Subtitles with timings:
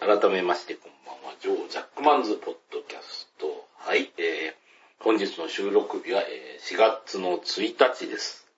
[0.00, 1.36] 改めましてこんばんは。
[1.42, 3.68] ジョー・ジャックマンズ・ポッドキャスト。
[3.76, 8.48] はい、えー、本日の収録日は、えー4月の1日です。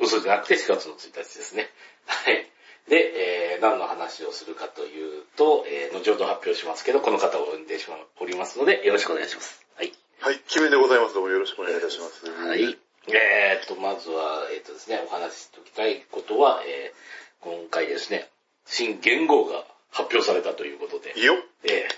[0.00, 1.68] 嘘じゃなくて4月の1日ですね。
[2.04, 2.50] はい。
[2.90, 7.78] で、えー、何の話をするかというと、えー、後ほど発表しますけど、この方を呼んで
[8.20, 9.64] おりますので、よろしくお願いします。
[9.76, 9.92] はい。
[10.18, 11.14] はい、キムでございます。
[11.14, 12.26] どうもよろしくお願いいたします。
[12.26, 12.76] はい。
[13.06, 18.28] えー、っと、まずは、えーっとですね、お話ししておきたいことは、えー、今回ですね、
[18.66, 21.34] 新元号が発表されたということで、いいよ。
[21.64, 21.88] ええ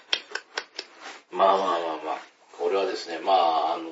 [1.33, 2.19] まあまあまあまあ、
[2.59, 3.85] これはですね、まあ、あの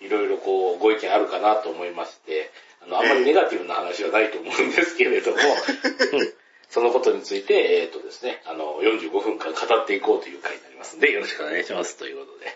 [0.00, 2.50] いろいろこう、ご意見あるかなと思いまして、
[2.82, 5.40] あの、あんまりネガティブな話はないと思うんですけれども、う
[6.22, 6.32] ん
[6.68, 12.46] そのことについて、えーっとですね、あの、45分間語っていこうという回になりますんで、よろしくお願いしますということで。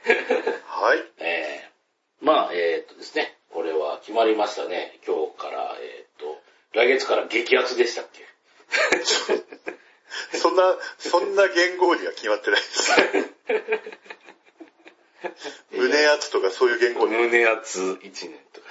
[0.66, 1.04] はい。
[1.20, 1.70] えー
[2.26, 4.98] まあ、えーっとですね、これは決まりましたね。
[5.06, 6.42] 今日から、えーっと、
[6.72, 8.26] 来月から激アツでしたっけ？
[10.34, 12.92] そんな、そんな言語には決まってないです。
[15.72, 17.14] 胸圧とかそういう言語に。
[17.14, 18.66] い胸圧1年とか。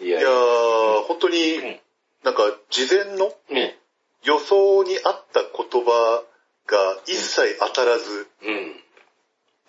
[0.00, 1.80] いややー、本当うんに、
[2.22, 3.78] なんか事前のね、
[4.22, 6.24] 予想に合った言葉
[6.66, 8.80] が一切当たらず、うん。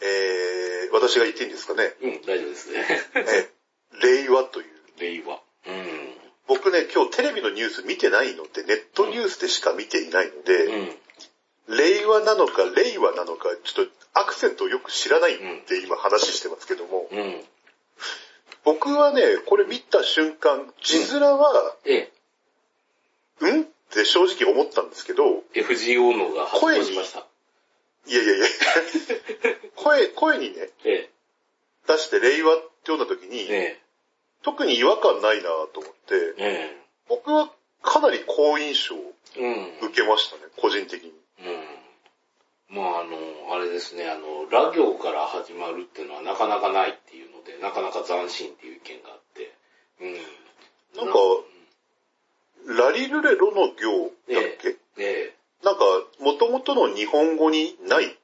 [0.02, 1.94] えー、私が言っていいんですかね。
[2.02, 2.86] うん、大丈夫ですね。
[3.16, 3.50] え
[4.02, 4.68] 令和という。
[4.98, 5.42] 令和。
[5.68, 6.25] うん。
[6.48, 10.96] 僕ね、今日テレビのニュース見てないので、ネットニュースでしか見ていないので、うん。
[11.78, 17.44] 令和なのか令和なのか、ちょっとアクセントをよく知らないんで今話してますけども、うん。
[18.64, 22.12] 僕はね、これ見た瞬間、字面は、え
[23.42, 27.26] うんって正直思ったんですけど、え、FGO のが発表しました。
[28.08, 28.46] いやいやいや、
[29.76, 31.10] 声、声にね、え
[31.88, 33.80] 出して令和って読んだ時え、に、え
[34.46, 36.78] 特に違和感ないなと思ってえ、、え
[37.10, 37.50] 僕は
[37.82, 39.42] かなり好印象をえ、
[39.82, 39.90] うん。
[39.90, 41.12] 受けましたね、個人的に。
[42.70, 42.78] うん。
[42.78, 49.52] まああの、あれですね、あの、ラ行から始まるっていうのはなかなかないっていうので、なかなか斬新っていう意見があって。
[50.02, 50.14] うん。
[51.06, 51.20] なんか、
[52.68, 55.34] ラリルレロの行だっけ、え
[55.64, 55.82] なんか、
[56.20, 58.16] 元々の日本語にない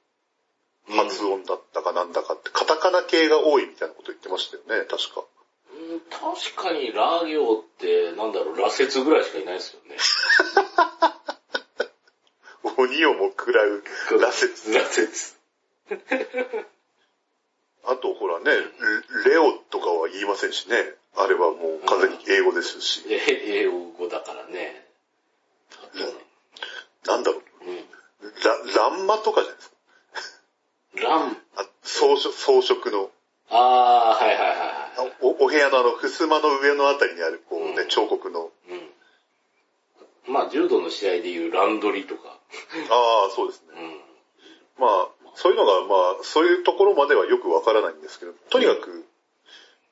[0.89, 0.93] え。
[0.93, 5.23] 発音だったかなんだかって、カタカナ系が多いみたいなこと言ってましたよね、確か。
[6.11, 9.97] うん、確かにラ行って、なんだろう、羅刹ぐらいしかいないですよね。
[12.77, 13.83] 鬼をも食らう
[14.19, 14.73] 羅刹。
[14.73, 15.35] 羅刹。
[17.83, 18.45] あとほらね、
[19.25, 20.75] レレオとかは言いませんしね。
[21.17, 23.03] あれはもう完全に英語ですし。
[23.09, 23.19] え
[23.63, 24.85] 英語だからね
[27.05, 27.41] なんだろう。
[27.65, 27.77] うん。
[28.75, 29.75] ラ、ランマとかじゃないですか。
[31.09, 31.37] ラン。
[31.57, 33.09] あ装飾装飾の
[33.51, 34.57] あー、はいはいはい
[34.97, 35.09] あはい。
[35.21, 35.43] お。
[35.43, 38.49] お部屋のあの、襖の上のあたりにある、こうね、うん彫刻の。
[40.27, 40.33] うん。
[40.33, 42.39] まあ、柔道の試合でいうランドリとか。
[42.89, 43.67] ああ、そうですね。
[43.75, 44.01] うん。
[44.77, 49.05] まあ、そういうのが、まあ、そういうところまではよくわからないんですけど、とにかく、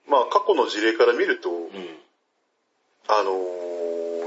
[0.07, 1.99] まあ、過去の事例から見ると、うん。
[3.07, 3.69] あのー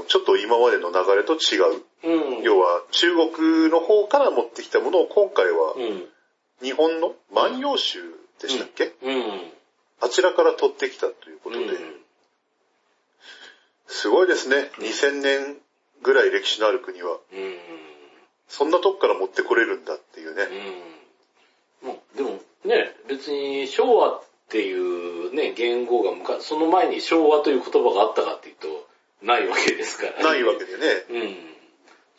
[0.05, 1.81] ちょっと今までの流れと違う。
[2.03, 2.43] うん。
[2.43, 6.09] 要は、中国の方から持ってきたものを今回はう、ん。
[6.61, 8.03] 日本の万葉集
[8.43, 9.51] でしたっけ、うん。
[10.01, 11.65] あちらから取ってきたということで、
[13.87, 14.69] すごいですね。
[14.79, 15.57] 2000年
[16.01, 17.57] ぐらい歴史のある国は、うん。
[18.47, 20.43] そんなとこから持ってこれるんだっていうね。
[21.83, 21.89] うん。
[21.89, 28.87] もう、でもね、別に昭和っていうね、言語が昔、その前に昭和という言葉があったかっていうと、
[29.21, 30.23] ないわけですから、ね。
[30.23, 30.85] ないわけでね。
[31.09, 31.35] うん。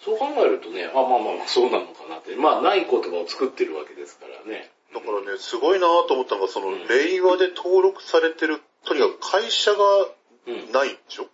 [0.04, 2.34] そう考えるとね、あ、まあまあまあ、そうなのかなって。
[2.36, 4.70] まあ、ない言葉を作ってるわけですからね。
[4.94, 10.06] だからね、すごいなと思ったのが、その、うん令和で登録されてる、とにかく会社が
[10.47, 10.72] うん。
[10.72, 11.27] ないんでしょ？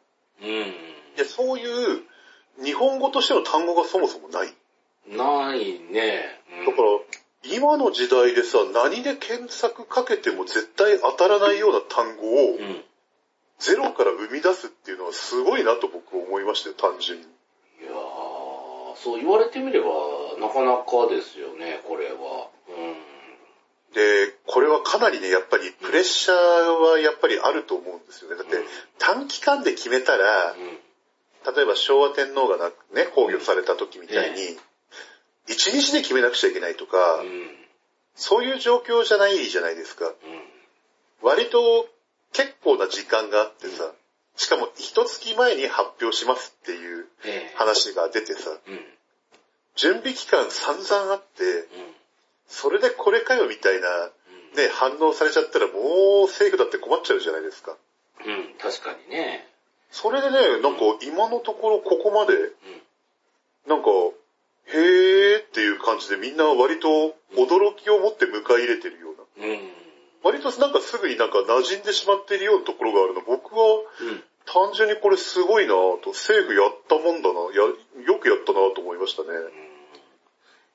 [0.43, 0.75] うん。
[1.17, 2.03] で、そういう、
[2.65, 4.55] 日本語としての単語がそもそもない。
[5.09, 6.41] ないね。
[6.61, 6.89] うんだから、
[7.43, 12.23] 今の時代でさ、何で検索かけても絶対当たらないような単語
[12.53, 12.85] をうん。
[13.59, 17.25] ゼロから生み出すっていうのはすごいなと僕思いましたよ、単純に。
[17.25, 17.29] い
[17.85, 19.89] やー、そう言われてみれば、
[20.39, 22.49] なかなかですよね、これは。
[23.95, 28.37] で、これはかなりね、やっぱりプレッシャーはやっぱりあると思うんですよね。
[28.37, 28.65] だってうん
[28.99, 31.55] 短期間で決めたら、うん。
[31.57, 34.59] 例えば昭和天皇がなね、崩御された時みたいに、
[35.49, 37.51] 一日で決めなくちゃいけないとか、うん。
[38.15, 40.07] そういう状況じゃないじゃないですか。
[40.07, 40.15] うん。
[41.23, 41.89] 割と
[42.33, 43.93] 結構な時間があってさ、
[44.37, 47.57] しかも一月前に発表しますっていうええ。
[47.57, 48.51] 話が出てさ。
[49.77, 51.69] 準備期間散々あって、
[52.51, 53.89] それでこれかよみたいな、
[54.57, 57.77] ね、反応されちゃったらもう政府だって困っちゃうじゃないですか。
[58.27, 58.33] うん。
[58.33, 58.55] うん。
[58.59, 59.47] 確かにね。
[59.91, 62.53] それでね、なんか今のところここまで、うん。
[63.67, 63.89] なんか、
[64.67, 66.89] へーっていう感感じでみんな割と
[67.35, 69.47] 驚きを持って迎え入れてるような。
[69.47, 69.61] うん。
[70.23, 73.23] 割となんかすぐになんか馴染んでしまっているようなところがあるの。
[73.23, 74.23] 僕はうん。
[74.47, 77.63] 単純にこれすごいなぁと、政府やったもんだな、や、
[78.03, 79.29] よくやったなぁと思いましたね。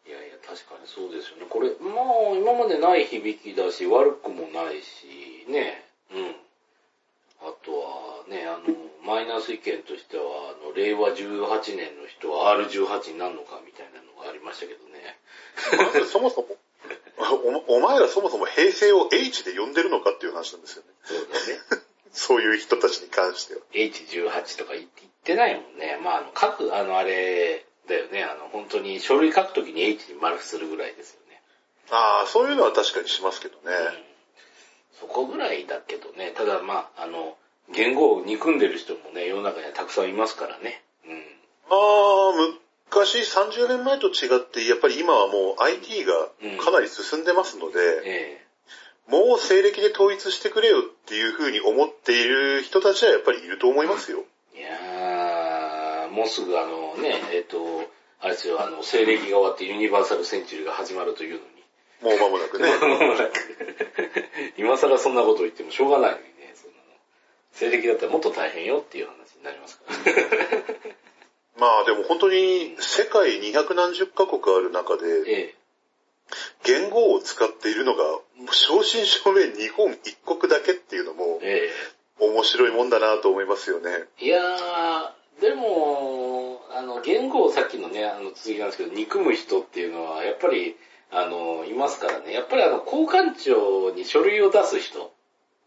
[0.07, 1.45] いやいや、確かにそうですよね。
[1.49, 5.83] これ、まあ、今までない響きだし、悪くもないし、ね。
[6.13, 6.35] うん。
[7.41, 15.17] あとは、ね、あの、マイナス意見としては、あの、令和18年の人は R18 になるのかみたいなのがありましたけどね。
[16.05, 16.57] そもそも、
[17.67, 20.89] おお前らそもそも平成を H で呼んでるのかっていう話なんですよね。
[21.03, 21.81] そうだね。
[22.13, 23.61] そういう人たちに関しては。
[23.73, 24.85] H18 とか言っ
[25.23, 25.99] てないもんね。
[26.01, 28.23] まあ、あの、書く、あの、あれだよね。
[28.23, 31.41] あの、本当に書類書くときに H に丸するぐらいですよね。
[31.91, 33.61] ああ、そういうのは確かにしますけどね。
[34.99, 36.31] そこぐらいだけどね。
[36.35, 37.35] ただまあ、あの、
[37.73, 40.81] 言語を憎んでる人もね、世の中にはたくさんいますからね。
[41.05, 41.13] うん。
[41.13, 41.21] ま
[41.71, 46.13] あ、昔30年前と違って、やっぱり今はもう IT が
[46.63, 48.45] かなり進んでますので、え
[49.07, 54.23] もう西暦で統一してくれよっていう風に思っている人たちはやっぱりいると思いますよ。
[54.55, 54.79] えいやー、
[56.15, 57.59] もうすぐあのね、えっ、と、
[58.21, 61.55] あれですよ、あの、西暦が終わってユニバーサルセンチュリーが始まるというのに。
[62.01, 62.71] もう間もなくね。
[62.79, 63.33] 間もなく
[64.57, 66.83] 今更そんなこと言ってもしょうがないのにね、そんなの。
[67.51, 70.63] 西暦だったらもっと大変よっていう話になりますから。
[71.59, 75.55] まあでも本当に世界二百何十カ国ある中で、え
[76.63, 78.03] 言語を使っているのが、
[78.51, 84.05] 正真正銘日本一国だけっていうのもえ、え面白いもんだなと思いますよね。
[84.19, 85.09] えいやー、
[85.41, 90.75] でも、あの、言語をさっきのね、あの続きなんですけど、憎む人っていうのは、やっぱり、
[91.11, 92.33] あの、いますからね。
[92.33, 95.11] やっぱりあの、交換庁に書類を出す人。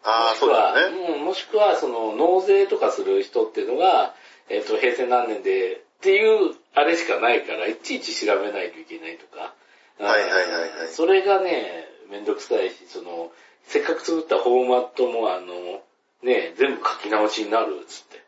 [0.02, 0.96] ああ、そうだね。
[1.18, 4.14] うんもしくは、その、納税とかする人っていうのが、
[4.48, 9.54] えっ、と、平成何年で、っていう、あれしかないから、いちいち調べないといけないとか。
[9.98, 13.30] はいはいはいはいそれがね、めんどくさいし、その、
[13.64, 15.82] せっかく作ったフォーマットも、あの、
[16.22, 18.27] ね、全部書き直しになる、つって。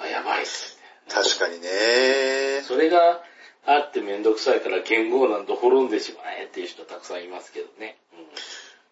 [0.00, 1.14] あ、やばいっすって。
[1.14, 2.62] 確かにね。
[2.62, 3.22] それが
[3.66, 7.96] あってめんどくさいから言語なんて滅んでしまえっていう人たくさんいますけどね。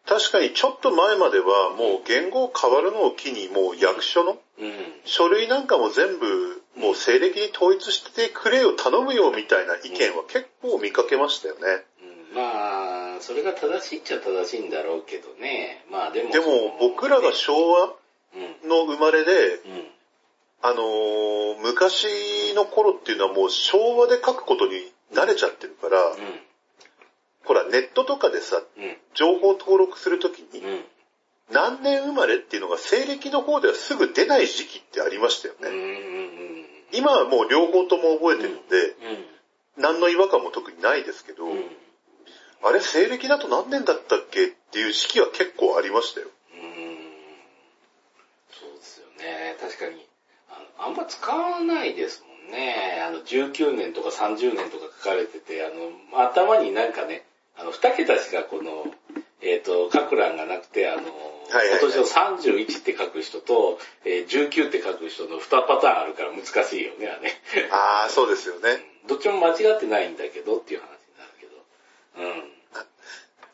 [0.07, 4.67] 確かにちょっと前まではもう言語変わるのを機にもう役所のうん。
[4.67, 4.75] うん。
[5.05, 11.61] 書類なんかも全部もう西暦に統一してくれよ頼むよみたいな意見は結構見かけましたよね。
[12.31, 15.85] うんまあ、それが正しいっちゃ正しいんだろうけどね。
[15.91, 16.31] まあでも。
[16.31, 17.95] でも僕らが昭和
[18.35, 18.69] うん。
[18.69, 19.87] の生まれで、うん。
[20.63, 21.27] あのー
[21.63, 24.75] 昔の頃っていうのはもう昭和で書くことに
[25.13, 25.99] 慣れちゃってるから、
[27.45, 28.85] ほらネットとかでさ、うん。
[28.85, 28.97] うん。
[29.15, 30.85] 情報登録するときにうん。
[31.51, 35.69] 何年生まれっていうのが西暦の方ではすぐ出ない時期ってありましたようん。
[35.69, 36.63] うん。
[36.63, 36.69] ね。
[36.93, 38.61] 今はもう両方とも覚えてるんで、
[39.77, 41.53] 何の違和感も特にないですけど、うん。
[41.53, 41.65] うん。
[42.63, 46.29] あれ西暦だと何年だったっけっていう時期は結構ありましたよ。
[46.55, 46.97] うん
[48.51, 49.57] そうですよね。
[49.61, 50.06] 確かに。
[50.97, 53.03] あのあんま使わないですもんね。
[53.07, 57.25] あの、19年とか30年とか書かれてて、あの、頭になんかね、
[57.59, 58.87] あの、2桁しかこの、
[59.43, 61.03] えっ、と、書く欄がなくて、あの、
[61.49, 67.31] はいはい今年の31って書く人と、えー19って書く人の2パターンあるから難しいよね、あれ。
[67.71, 68.83] ああ、そうですよね。
[69.07, 71.63] どっちも間違ってないんだけどっていう話になるけど。
[72.19, 72.57] うん。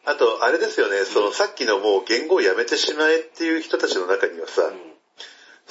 [0.05, 4.63] あと、あれですよね、そのさっきのもう言語をやめてしまえっていう人たちの中にはさ、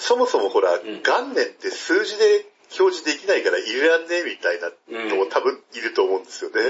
[0.01, 2.45] そもそもほら、ん元年って数字で
[2.77, 4.71] 表示できないからいらんねみたいな
[5.09, 6.61] のも多分いると思うんですよね。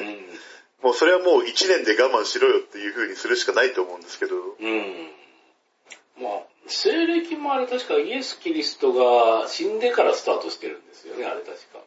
[0.82, 0.90] うん。
[0.90, 5.12] もうそれはもう1年で我慢しろよっていう風にするしかないと思うんですけど、うん。
[6.22, 11.80] まあ、西暦もあれ確かイエス・キリストが死んでからスタートしてるんですよね、あれ確か。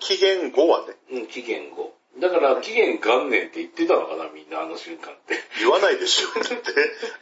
[0.00, 1.92] 期限後はね、うん、紀元後。
[2.20, 5.38] だから紀元元年って言ってたのかな、みんなあの瞬間って。
[5.60, 6.28] 言わないでしょ。
[6.34, 6.72] だって、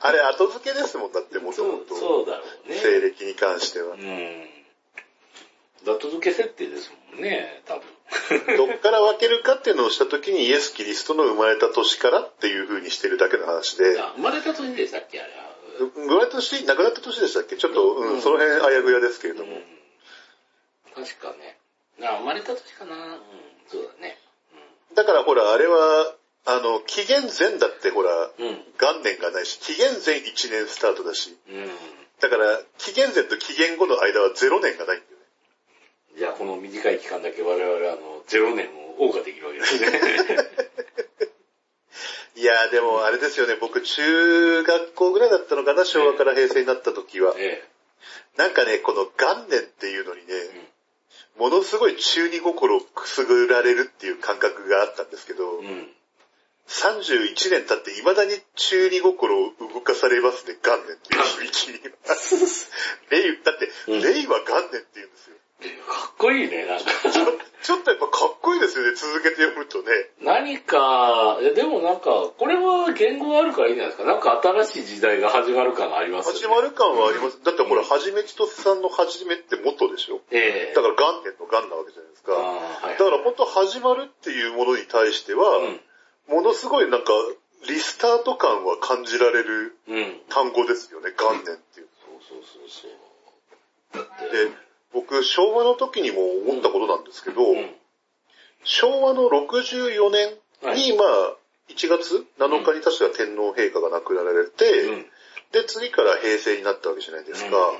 [0.00, 1.95] あれ後付けですもん、だってもともと。
[1.97, 2.76] そうだろうね。
[2.76, 3.97] 西暦に関してはう。
[3.97, 4.49] ん。
[5.87, 7.85] 後付け設定ですもんね、多分。
[8.57, 15.47] どっから分けるかっていうのをした時にイエス・キリストの生まれた年からっていう風にしてるだけの話で、あ生まれた年でしたっけ、あれは。
[15.95, 17.57] 生まれた年、亡くなった年でしたっけ？
[17.57, 19.57] ちょっと、うん、その辺あやふやですけれども。
[19.57, 19.59] う
[21.00, 21.05] ん。
[21.05, 21.59] 確かね。
[22.00, 22.95] あ、生まれた年かな。
[22.97, 23.21] うん、
[23.69, 24.19] そうだね。
[24.95, 26.14] だからほら、あれは、
[26.47, 28.64] あの、紀元前だってほら、うん。
[28.78, 31.71] 元年がないし、紀元前1年スタートだし、うん。
[32.21, 35.00] だから、紀元前と紀元後の間は0年がないんだよね。
[36.16, 39.87] じゃあこの短い期間だけ我々あの、0年を謳歌できるわけですね。
[42.37, 47.35] いやーでもあれですよね、僕中学校ぐらいだったのかな、昭和から平成になった時は。
[47.38, 47.66] え
[48.37, 50.35] なんかね、この元年っていうのにね、
[51.38, 55.88] ものすごい中二心をくすぐられるっていう感覚があったんですけど、うん。
[56.69, 61.78] 31年経って未だに中二心を動かされますね、元年っていう響きに。
[63.11, 65.37] 令だって、うん令和元年って言うんですよ。
[65.61, 66.85] かっこいいね、なんか。
[67.11, 67.25] ちょ
[67.63, 69.91] ちょっとやっぱかっこいいですよね、続けて読むとね。
[70.23, 74.13] 何か、いやでもなんか、これは言語があるからいいんじゃないですか。
[74.13, 76.39] なんか新しい時代が始まる感がありますよね。
[76.39, 77.43] 始まる感はあります。
[77.43, 82.33] だってほら、はじめちとせさんのはじめって元でしょええだから元年の元なわけじゃないですか。
[82.33, 85.81] だから本当始まるっていうものに対しては、うん。
[86.29, 87.11] ものすごいなんか、
[87.67, 90.21] リスタート感は感じられるうん。
[90.29, 91.89] 単語ですよね、元年っていう。
[91.99, 94.07] そうそうそうそう。
[94.07, 94.65] だって、で、
[94.97, 97.71] 僕、昭和の時にも思ったことなんですけど、うん。
[98.65, 101.37] 昭和の64年に、はいまあ、
[101.69, 105.07] 1月7日に確か天皇陛下が亡くなられて、うん。
[105.53, 107.57] で、次から平成になったわけじゃないですか。
[107.57, 107.79] うん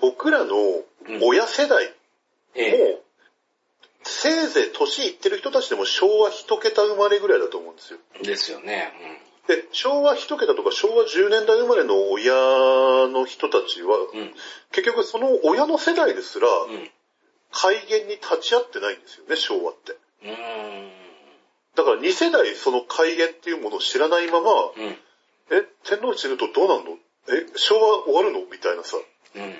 [0.00, 0.56] 僕らの
[1.22, 1.92] 親世代も、
[2.54, 2.62] え
[2.98, 3.02] え
[4.04, 8.00] せいぜい年いってる人たちでも昭和一桁生まれぐらいだと思うんですよ。
[8.24, 8.92] ですよね。
[9.48, 12.32] で、昭和一桁とか昭和10年代生まれの親
[13.08, 14.20] の人たちは、うん。
[14.20, 14.34] うん。
[14.70, 16.90] 結局その親の世代ですら、うん。
[17.50, 19.92] 改元に立ち会ってないんですよね、昭和って。
[21.74, 24.96] だから2世代その改元っていうものを知らないまま、うん。
[25.50, 26.92] え、天皇死ぬとどうなんの？
[27.28, 28.40] え、昭和終わるの？
[28.50, 28.96] みたいなさ、
[29.34, 29.42] うん。
[29.42, 29.54] ん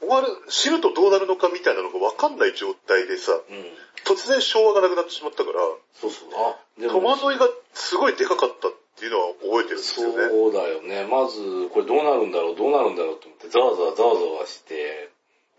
[0.00, 3.66] 終わる、死ぬとどうなるのかみたいなのが分かんない状態でさ、うん。
[4.04, 5.58] 突然昭和がなくなってしまったから、
[5.94, 6.88] そうそう。
[6.88, 10.28] 戸惑いがすごいでかかったっていうのは覚えてるんですよね。
[10.28, 11.06] そうだよね。
[11.06, 15.10] まず、これどうなるんだろう、どうなるんだろうと思って、ざわざわざわざわして、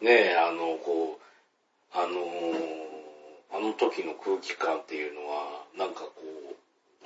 [0.02, 2.84] ねえ、あの、こう、あのー
[3.56, 6.12] あの時の空気感っていうのは、なんかこ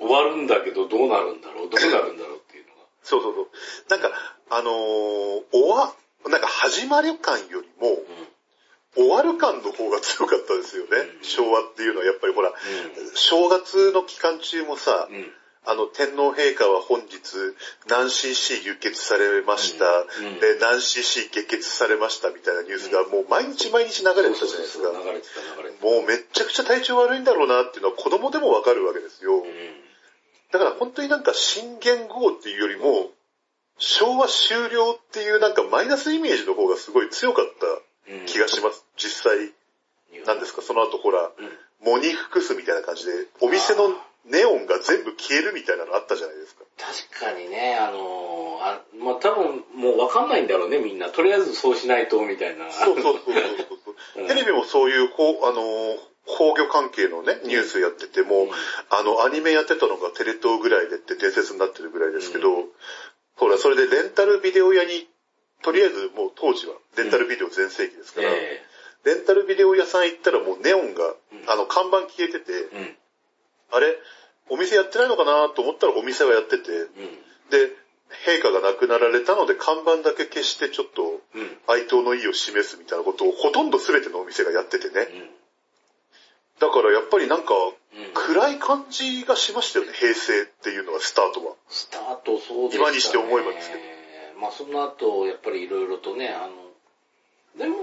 [0.00, 2.80] 終わるんだけどどうなるんだろう、どうなるんだろうっていうのが。
[3.02, 3.48] そうそうそう。
[3.90, 4.10] なんか、
[4.48, 5.92] あのー、終わ、
[6.26, 7.98] なんか始まる感よりも、
[8.96, 10.96] 終わる感の方が強かったですよね。
[11.20, 12.54] うん昭和っていうのはやっぱりほら、う
[13.14, 15.14] 正月の期間中もさ、ん。
[15.14, 15.32] うん。
[15.66, 17.18] あの、天皇陛下は本日、
[17.88, 24.90] 何 cc 輸血されました、うんで、何 cc 下血されましたみたいなニュースがもう毎日毎日流れてたじゃないですか。
[24.90, 25.84] 流れてた流れてた。
[25.84, 29.36] もうめっちゃくちゃ体調悪いんだろうなっていうのは子供でもわかるわけですよ。
[29.36, 29.44] うん。
[30.52, 33.10] だから本当になんか新元号っていうよりも、
[33.78, 37.46] 昭和終了っていうなんかマイナスイメージの方がすごい強かっ
[38.06, 38.84] たうん気がします。
[38.96, 39.52] 実際、
[40.26, 41.30] なんですか、その後ほら、うん。
[41.84, 43.94] モニフクスみたいな感じで、お店の
[44.30, 46.64] ネオンが全部消えるみたいなのあったじゃないですか。
[46.78, 51.08] 確かにね、あのーあ、まあ、多分もうわかんないんだろうね、みんな。
[51.08, 52.70] とりあえずそうしないと、みたいな。
[52.70, 54.22] そうそうそうそうそう。
[54.22, 58.50] うんテレビもそういう、こう、あのー、工業関係のね、ニュースやってても、うん
[58.90, 62.50] あの、アニメやってたのがテレ東ぐらいでって伝説になってるぐらいですけど、
[63.36, 65.08] ほら、それでレンタルビデオ屋に、
[65.62, 68.62] とりあえずもう当時は、レンタルビデオ全盛期ですから、え
[69.04, 71.14] レンタルビデオ屋さん行ったらもうネオンが、うん
[71.46, 72.52] あの、看板消えてて。
[73.72, 73.98] あれ、
[74.48, 76.88] お店やってないのかなと思ったらお店はやってて、うん。
[77.50, 77.72] で、
[78.26, 81.58] 陛下が亡くなられたので看板だけ消してちょっとうん。
[81.66, 85.08] 哀悼の意を示すみたいなことをほとんど全てのお店がやっててね。
[85.12, 85.30] うん。
[86.60, 88.14] だからやっぱりなんかうん。
[88.14, 91.54] 暗い感じがしましたよね、平成っていうのはスタートは。
[91.68, 92.88] スタートそうでしたね。
[92.88, 93.82] 今にして思えばですけど。
[94.40, 96.68] まあその後、やっぱりいろいろとね、あの、
[97.58, 97.76] でも、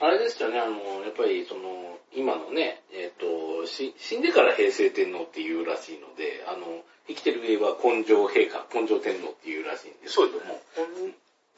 [0.00, 10.60] あれですよね、あの、やっぱりその、今のね、えっ、とし、死んでから平成天皇っていうらしいので、あの、生きてる上は根性陛下、根性天皇っていうらしいんですけども、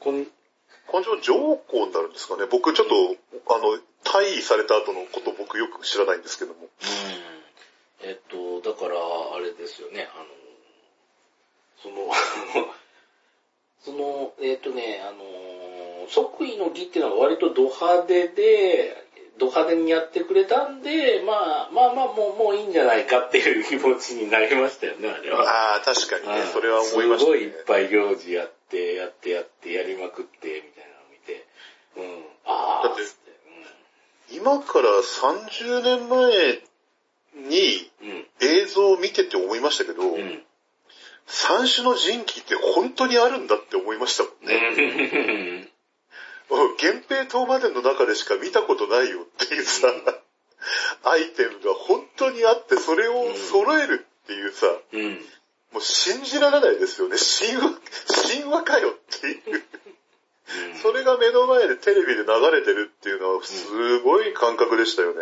[0.05, 0.27] 根
[0.91, 2.45] 根性上皇になるんですかね。
[2.49, 6.59] 僕ちょっと、あの、退位された後のこと僕よく知らないんですけども。
[6.61, 8.09] うん。
[8.09, 8.95] えっと、だから、
[9.35, 10.25] あれですよね、あの、
[11.81, 12.11] その、
[13.81, 19.03] その、えっとね、あの、即位の儀っていうのは割とド派手で、
[19.39, 25.41] ド派手にやってくれたんで、まあ、まあまあ、もう、もういいんじゃないかっていう気持ちになりましたよね、あれは。
[25.41, 27.63] ああ、確かにねう、んそれは思いましたねすごいいっ。
[27.65, 31.45] ぱい行事やって、やってやって、やりまくって、みたいなのを見て、
[31.97, 33.23] うん、ああ、だってつって
[34.31, 36.61] 今から30年前
[37.49, 40.43] にうん、うん、映像を見てて思いましたけど、うん。
[41.25, 45.69] 三種の神器って本当にあるんだって思いましたもんね。
[46.49, 49.87] うん源平東馬伝の中でしか見たことないよっていうさ、
[51.03, 55.11] アイテムが本当にあって、それを揃えるっていうさ、うん。
[55.73, 57.15] もう信じられないですよね。
[57.17, 57.79] 神話、
[58.29, 59.63] 神話かよっていう。
[60.81, 65.19] それが目の前でテレビで流れてるっていうのはすごい感覚でしたよね。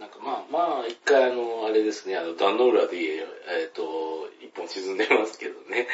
[0.00, 5.82] なんかまあまあ、一回あの、あれですね、あの、壇の浦で、えっ、と、一本沈んでますけどね。
[5.82, 5.86] ね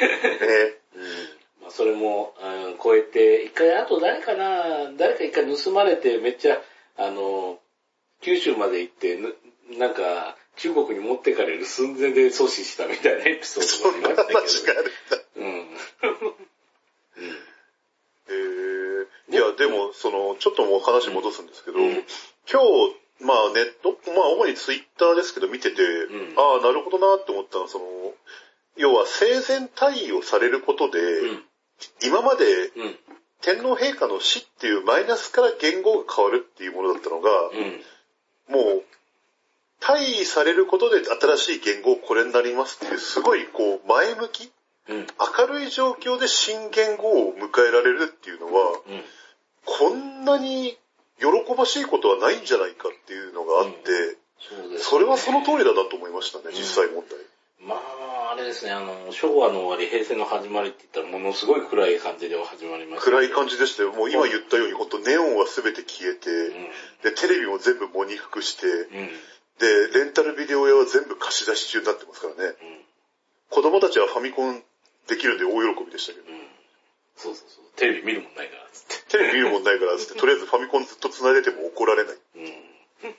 [1.71, 6.61] それも、うん、超えて、一回、あと誰かな、誰か一回盗まれて、めっちゃ、
[6.97, 7.59] あの、
[8.21, 9.17] 九州まで行って、
[9.77, 14.89] なんか、中国に持ってかれる寸前で阻止したみたいなエピソードもありましたけど。
[15.37, 15.67] うん。
[18.27, 22.05] えー、いや、でも、その、ちょっともう話戻すんですけど、うん、
[22.51, 28.13] 今日、まあネット、まあ主にツイッターですけど見てて、うん、ああ、なるほどなって思ったのは、その、
[28.77, 31.43] 要は生前退位をされることで、うん、
[32.03, 32.45] 今まで、
[33.41, 37.29] 天皇陛下の死っていうマイナスから言語が変わるっていうものだったのが、
[38.49, 38.83] もう、
[39.79, 44.51] 退位されることで新しい言語これになりますっていう、すごいこう前向き、
[44.87, 48.79] 明るい状況で新言語を迎えられるっていうのは、
[49.65, 50.77] こんなに
[51.19, 53.91] 喜ばしいことはないんじゃないかっていうのがあって、
[54.53, 54.69] うん。
[54.69, 57.19] そね、それはその通りだなと思いましたね、実際問題。
[57.67, 57.79] まあ、
[58.31, 63.91] あれですね、あの、昭和の終わり、平成の始まりって言ったら、ものすごい暗い感じで始まりました、ね、暗い感じでしたよ。
[63.91, 66.71] もう今言ったように、本当ネオンは全て消えて、うん、
[67.03, 69.11] で、テレビも全部喪に服して、うん、
[69.59, 72.55] で、レンタルビデオ屋は全部貸し出し中になってますからね。
[72.55, 72.55] うん、
[73.49, 74.63] 子供たちはファミコン
[75.11, 76.27] できるんで大喜びでしたけど。
[77.17, 77.65] そうそうそう。
[77.75, 79.11] テレビ見るもんないからつって。
[79.11, 82.15] テレビ見るもんないからつって、 とりあえずファミコンずっと繋いでても怒られない。
[82.15, 82.45] うん。
[82.47, 83.11] うん、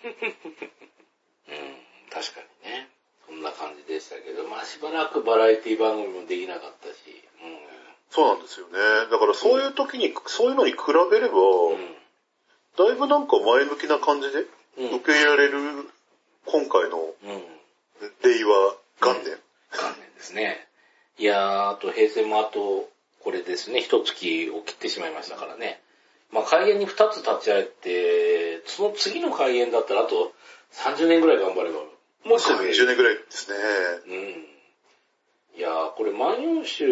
[2.08, 2.88] 確かにね。
[3.42, 6.94] そんな感じでしたけど、まあしばらくバラエティ番組もできなかったし。
[7.42, 7.58] うん、
[8.08, 8.78] そうなんですよね。
[9.10, 10.78] だからそういう時に、うん、そういうのに比
[11.10, 11.82] べれば、うん、
[12.78, 14.46] だいぶなんか前向きな感じで
[14.78, 15.58] 受け入れられる
[16.46, 17.02] 今回の
[18.22, 19.34] 令和元年。
[19.74, 20.68] 元年ですね。
[21.18, 22.88] いやー、あと平成もあと
[23.24, 25.80] これですね、一月を切ってしまいましたからね。
[26.30, 30.32] まあ、開園に二つ立ち会えて、その次の開園だったらあと
[30.72, 31.80] 30年ぐらい頑張れば、
[32.24, 33.56] もう30年ぐらいですね。
[34.06, 35.58] うん。
[35.58, 36.86] いやー、これ万葉集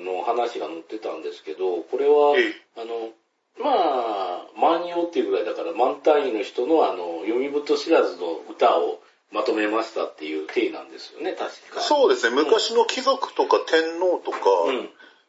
[0.00, 2.34] の話が載ってたんですけど、これは、
[2.76, 3.10] あの、
[3.58, 11.80] まあ、万葉っていうぐらいだから万単位の人のあの、読み人知らずの歌をまとめましたっていう体なんですよね、確か。
[11.80, 14.88] そうですね、昔の貴族とか天皇とか、うん、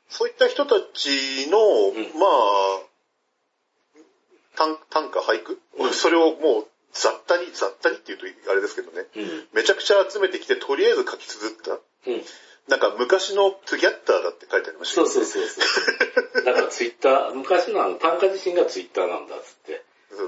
[0.09, 2.81] そういった人たちの、うん、まあ、
[4.55, 11.71] 短短歌俳句、うん、それをもう雑多に、雑多にっていうとあれですけどね、うん、めちゃくちゃ集めてきて、とりあえず書き綴った。
[11.71, 12.21] うん、
[12.67, 16.43] なんか昔のトゥギャッターだって書いてありました、ね、そうそうそうそう。
[16.45, 19.83] だからツイッター、 昔のあの短歌自身がツイッターなんだっつって。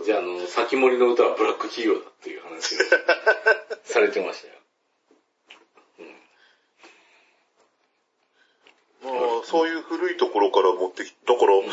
[0.06, 2.86] じゃあ、あの、先森の歌はブラック企業だっていう話が
[3.84, 4.54] されてましたよ。
[9.06, 11.72] あ、そういう古いところから持ってき、だから、うん、ああ、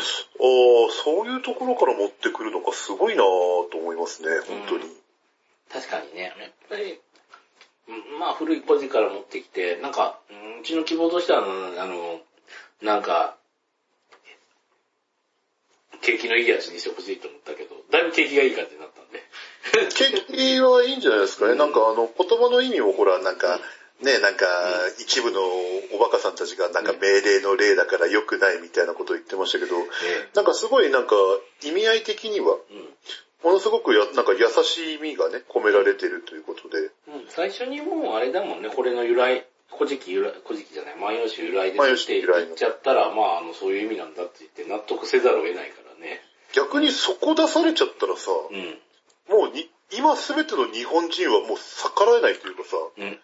[0.91, 4.83] そういうところから持ってくるのかすごいなと思いますね、本当に。
[4.83, 4.89] うん、
[5.71, 6.99] 確かにね、やっぱり、
[8.19, 10.19] まあ古いポジから持ってきて、なんか、
[10.61, 12.21] うちの希望としては、あの、
[12.81, 13.37] なんか、
[16.01, 19.23] 景気のいいやつにしてほしいと思ったけど、だいぶ景気がいい感じになったんで。
[19.93, 21.55] 景気はいいんじゃないですかね。
[21.55, 23.59] なんかあの、言葉の意味をほら、なんか、
[24.01, 24.45] ね、なんか、
[24.99, 25.39] 一部の
[25.93, 29.75] おバカさんたちがなんか命令の例だから良くないみたいなことを言ってましたけど、
[30.33, 31.15] なんかすごいなんか
[31.63, 32.57] 意味合い的には、
[33.43, 36.89] ものすごくや、なんか優しい意味がね、込められてるということで。
[37.07, 46.21] うん、最初にもうあれだもんね、これの由来、古事記由来、古事記じゃない、万葉集由来ですって言っちゃったら、まあ、あの、そういう意味なんだって言って納得せざるを得ないからね。
[46.53, 48.79] 逆にそこ出されちゃったらさ、うん、
[49.29, 53.19] もうに、今すべての日本人はもう逆らえないというかさ、うんうん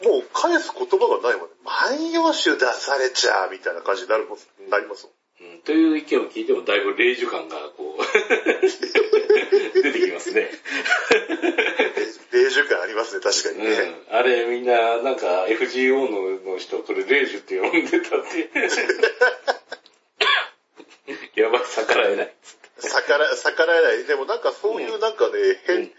[0.00, 1.54] もう返す言葉がないもんね。
[1.64, 4.38] 万葉集出されちゃうみたいな感じになるもん、
[4.70, 5.52] なりますもん。
[5.52, 8.02] うん、という意見を聞いてもだいぶ霊樹感がこう
[9.82, 10.50] 出てきますね。
[12.32, 13.70] 霊樹感ありますね、確かにね。
[14.10, 18.50] うん、あれみんななんか FGO のの人、それ霊樹って呼んでたって。
[21.40, 22.34] やばい、逆らえない。
[22.82, 24.04] 逆ら、逆らえない。
[24.04, 25.32] でもなんかそういうなんかね、
[25.66, 25.92] 変、うん変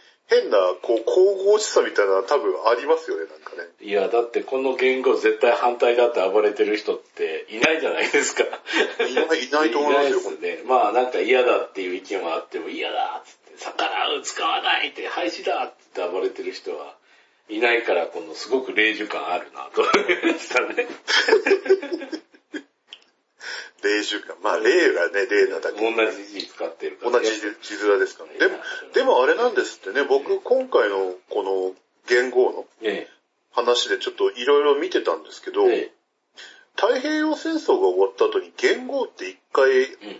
[0.53, 3.67] な、こう、神々しさみたいな多分ありますよね、なんかね。
[3.81, 8.43] いや、だってこの言語絶対反対だって暴れてる人っていないじゃないですか。
[8.43, 10.19] いない、いないと思いますよ。
[10.19, 10.63] いないですね。
[10.65, 16.95] まあなんか嫌だっていう意見はあっても嫌だっつって、逆らう、使わないって、廃止だって暴れてる人は
[17.49, 20.87] いないから、このすごく霊樹感あるなと思いましたね。
[23.83, 24.35] 霊習慣。
[24.41, 25.79] まあ、霊がね、霊なだけ。
[25.79, 27.47] 同じ字使ってるから、同じ字
[27.85, 28.39] 面ですからね。
[28.39, 28.57] でも、
[28.93, 31.73] でもあれなんですってね、僕今回のこの
[32.07, 32.65] 言語の
[33.51, 35.65] 話でちょっといろいろ見てたんですけど、
[36.75, 39.69] 太平洋戦争が終わった後に言語って一回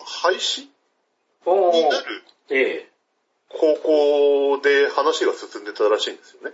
[0.06, 0.68] 廃止、
[1.46, 2.24] になる
[3.50, 6.52] 方向で話が進んでたらしいんですよね。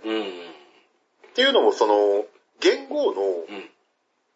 [1.30, 2.24] っていうのもその、
[2.60, 3.46] 言語の、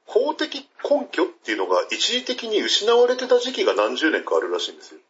[0.06, 5.00] 法的根拠っていうのが一時的に失われてた時期が何十年かあるらしいんですよ。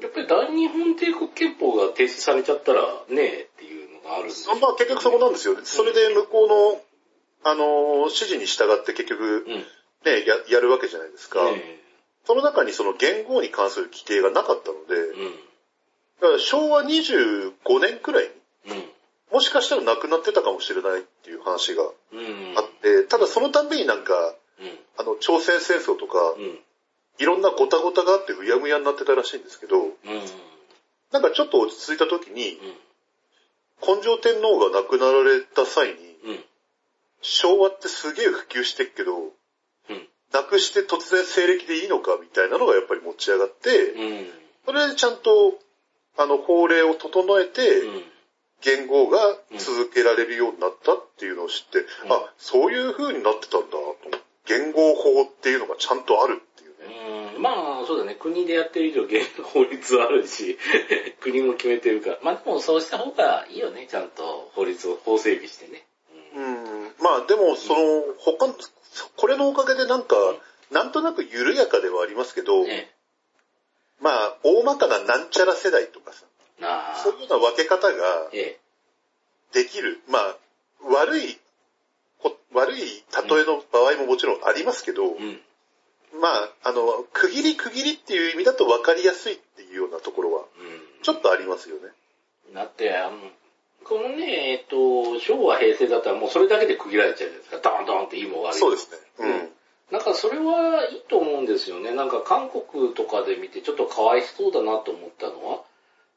[0.00, 5.56] やっぱり大日本帝国憲法が停止されちゃったらねえっていうのがあるんですまあ結局そこなんですよ。
[5.62, 6.80] それで向こうの、
[7.44, 9.64] あの、指示に従って結局、うん。
[10.04, 11.40] ね、ややるわけじゃないですか。
[11.50, 11.80] え
[12.26, 15.46] その中にその言語に関する規定がなかったので、え
[16.20, 18.30] だから昭和25年くらい
[18.66, 18.84] に、うん。
[19.32, 22.18] もしかしたらなくなってたかもしれないっていう話がうん。
[22.18, 22.22] う
[22.54, 22.58] ん。
[22.58, 24.34] あって、ただそのたんびになんか、うん。
[24.98, 26.58] あの、朝鮮戦争とか、うん。
[27.18, 29.90] いろんなごたごたがあってうやむやになってたらしいんですけど、うん。
[31.12, 32.58] なんかちょっと落ち着いた時に、
[33.84, 33.96] うん。
[33.96, 36.44] 根性天皇が亡くなられた際に、うん。
[37.22, 39.20] 昭和ってすげえ普及してっけど、う
[39.92, 40.08] ん。
[40.32, 44.26] なくして突然西暦でいいのかみたいなのがやっぱり持ち上がって、うん。
[44.66, 45.58] それでちゃんと、
[46.18, 48.02] あの、法令を整えて、うん。
[48.62, 49.18] 言語が
[49.58, 54.25] 続けられるようになったっていうのを知って、うんあ、そういう風になってたんだと思って。
[54.46, 57.34] 言語法っていうのがちゃんとあるっていうね。
[57.34, 58.14] うんまあ、そうだね。
[58.14, 60.58] 国でやってる以上、現法律はあるし、
[61.20, 62.18] 国も決めてるから。
[62.22, 63.86] まあでもそうした方がいいよね。
[63.90, 65.86] ちゃんと法律を、法整備してね。
[66.34, 66.94] うん。
[67.00, 68.54] まあでも、その、他の、
[69.16, 70.16] これのおかげでなんか、
[70.70, 72.92] なんとなく緩やかではありますけど、ね
[74.00, 76.24] まあ、大まかななんちゃら世代とかさ。
[77.02, 78.60] そういうような分け方がええ。
[79.52, 80.00] できる。
[80.08, 80.36] まあ、
[80.82, 81.40] 悪い、こ
[82.54, 85.40] 悪い例えの場合ももちろんありますけど、うん。
[86.20, 91.02] まあ、あの、区切り区切りっていう意味だと分かりやすいっていうようなところは、うん。
[91.02, 91.82] ちょっとありますよね。
[92.54, 93.18] だって、あの、
[93.84, 97.58] このね、えっと、昭和平成だったらもうそれだけで区切られちゃうじゃないですか。
[97.58, 98.98] ドンドンっていいも悪いもそうですね。
[99.18, 99.30] うん。
[99.30, 99.48] うん
[99.90, 101.94] なんかそれはいいと思うんですよね。
[101.94, 105.62] なんか韓国とかで見てちょっとかわいそうだなと思ったのは、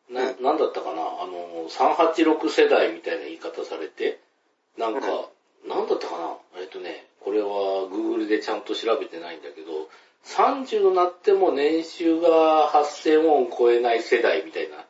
[0.10, 4.20] な、うんなんだったかなあの、386世代みたいな言い方されて、
[4.78, 5.30] なんか、
[5.68, 6.62] なんだったかな？
[6.62, 7.48] えっとね、これは
[7.92, 9.90] Google でちゃんと調べてないんだけど、
[10.26, 14.86] 30になっても年収が8000ウォン超えない世代みたいな、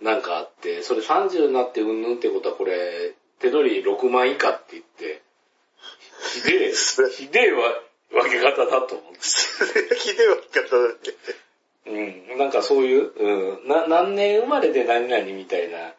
[0.00, 5.22] なんかあって、それ30になってうんぬんってことはこれ、手取り6万以下って言って、
[6.34, 6.72] ひでえ、
[7.10, 9.18] ひでえわ分け方だと思って。
[9.96, 11.14] ひでえ分け方だって。
[11.86, 15.94] うん、なんかそういう、うん、な、何年生まれで何々みたいな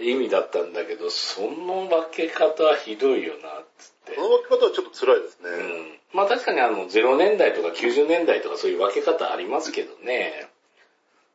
[0.00, 4.22] 意味だったんだけど、その分け方はひどいよな、つってこ。
[4.22, 5.50] の分け方はちょっと辛いですね。
[5.50, 5.98] うん。
[6.12, 10.48] まあ確かにあの、0年代とか90年代とかそういう分け方ありますけどね。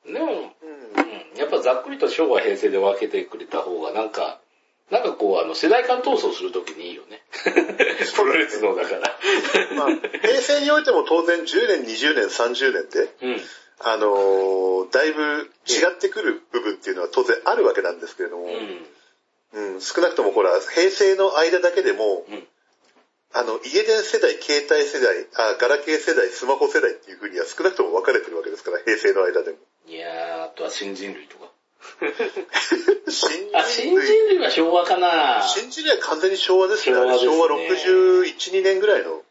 [0.06, 0.32] でも、うん。
[0.32, 0.36] う
[1.36, 4.39] ん、やっぱざっくりと昭和平成で分けてくれた方がなんか、
[4.89, 7.21] なんかこうあの、世代間闘争するときにいいよ ね。
[8.15, 9.19] プロレスのだから。
[9.75, 9.89] まあ、
[10.21, 13.41] 平成においても当然10年、20年、30年で、うん。
[13.80, 18.46] あのーだいぶ違ってくる部分っていうのは当然あるわけなんですけれども、
[19.54, 19.76] うん。
[19.76, 22.48] うん、少なくともほら、平成の間だけでも、うん。
[23.34, 29.58] あの、家電世代、携帯世代、あ、ガラケー世代、スマホ世代っていうふうには少なくとも分かれてるわけですから、平成の間でも。
[29.88, 31.52] いやー、あとは新人類とか。
[33.08, 36.96] 新あ、新人類は昭和かな新人類は完全に昭和ですね。
[36.96, 39.22] 昭和ね昭和61、2年ぐらいの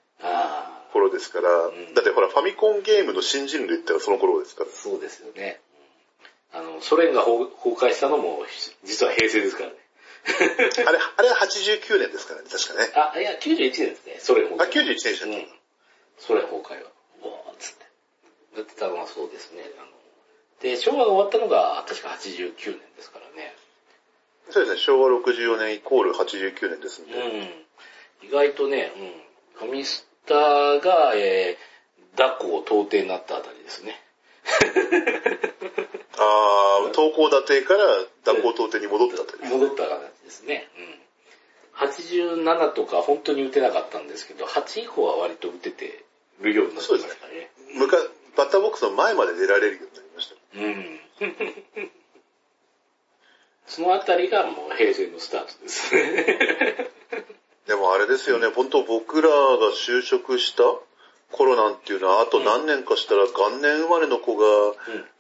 [0.98, 4.70] 頃ですから、んだってほら、ファミコンゲームの新人類ってのはその頃ですから。
[4.70, 5.60] そうですよね。
[6.52, 8.44] あの、ソ連が崩崩壊したのも、
[8.84, 9.76] 実は平成ですからね。
[10.86, 12.90] あれ、あれは89年ですからね、確かね。
[12.94, 14.72] あ、いや、91年ですね、ソ連崩あ、壊。
[14.72, 15.48] 91年でしたっけ、うん。
[16.18, 16.90] ソ連崩壊は。
[17.22, 17.86] ボーンっつって。
[18.56, 19.70] やってたのはそうですね。
[19.78, 19.88] あの
[20.60, 23.54] で、昭和が終わったのが、確か89年ですからね。
[24.50, 27.14] そうですね、昭和64年イコール89年ですんで。
[27.14, 28.28] うん。
[28.28, 29.22] 意外とね、うん。
[29.54, 30.34] ファミスタ
[30.78, 34.00] が、えー、ダコ東帝になったあたりですね。
[36.18, 37.84] あー、投稿打定から
[38.24, 39.44] 蛇行当店に戻ったという。
[39.58, 40.68] 戻った形ですね。
[40.76, 40.98] うん。
[41.88, 46.04] 87とか本当に打てなかったんですけど、8以降は割と打てて
[46.40, 47.50] るようになってましたね。
[47.74, 47.96] むか
[48.36, 50.36] バッターボックスの前まで出られるようになりました。
[50.54, 51.90] うん。
[53.66, 56.90] そのあたりがもう平成のスタートですね。
[57.68, 59.36] でもあれですよね、本当僕らが
[59.76, 60.62] 就職した
[61.30, 64.44] 頃なんていうのは、あと何年かしたら元年生まれの子が、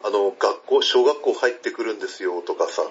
[0.02, 2.82] あの、学校、小学校入ってくるんですよとかさ。
[2.82, 2.86] う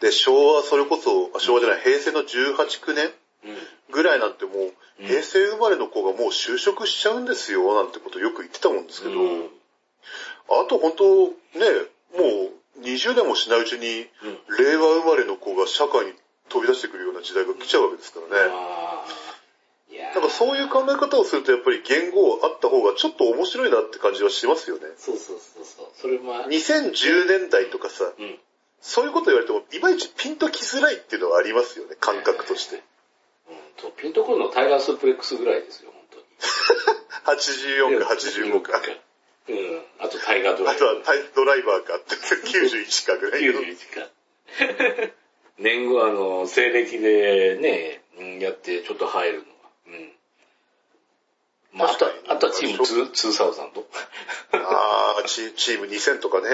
[0.00, 3.06] で、昭和、それこそ、あ昭和じゃない、平成の18、9年
[3.44, 3.56] うん。
[3.90, 5.06] ぐらいなんてもう、うん。
[5.06, 9.48] 平成生まれの子がもう就職しちゃうんですよ、なんてことよく言ってたもんですけど、うん。
[10.50, 11.32] あと本当、ね、
[12.18, 14.06] もう20年もしないうちに、
[14.58, 16.12] 令和生まれの子が社会に
[16.54, 18.54] 飛び出してくるような時代が来ちゃうわけですからね。
[20.14, 24.82] なんかそういう考え方をするとやっぱり言語あった方がちょっと面白いなって感じはしますよね。
[24.96, 25.86] そうそうそうそう。
[25.94, 28.38] それも、2010年代とかさ、うん。
[28.80, 32.76] そういうこと言われてもいまいちピンときづらいっていうのはありますよね、感覚として。
[32.76, 32.82] うん
[33.76, 36.24] と、ピンとくるのタイガースープレックスぐらいですよ、本当に。
[37.38, 38.80] 84か85か。
[39.48, 39.82] うん。
[39.98, 40.94] あとタイガードラあイバー。
[40.94, 43.60] とはタイドライバーかって91かぐらいの。
[43.60, 45.14] 91か。
[45.58, 49.46] 年後あの、西暦でね、うんやってちょっと入るのは。
[49.86, 51.78] うん。
[51.78, 53.84] まあ、あとはあとはチーム2 2000。
[54.52, 56.48] ああ、チチーム2000とかね。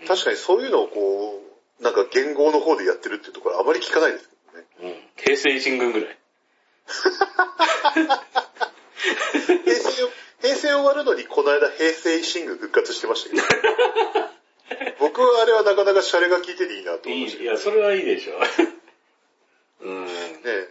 [0.00, 0.06] うん。
[0.06, 1.40] 確かにそういうのをこ
[1.80, 4.66] う、なんか言語の方でやってるっていうところあまり聞かないですけどね。
[4.82, 4.94] うん。
[5.16, 6.18] 平成新軍ぐらい。
[9.64, 10.10] 平成を、
[10.42, 13.42] 平成終わるのにこの間平成維新軍復活してましたけど。
[14.98, 17.42] 僕はあれはなかなかシャレが効いてていいなと思いました。
[17.42, 18.40] いや、それはいいでしょ。
[19.80, 20.04] うん。
[20.06, 20.10] ね、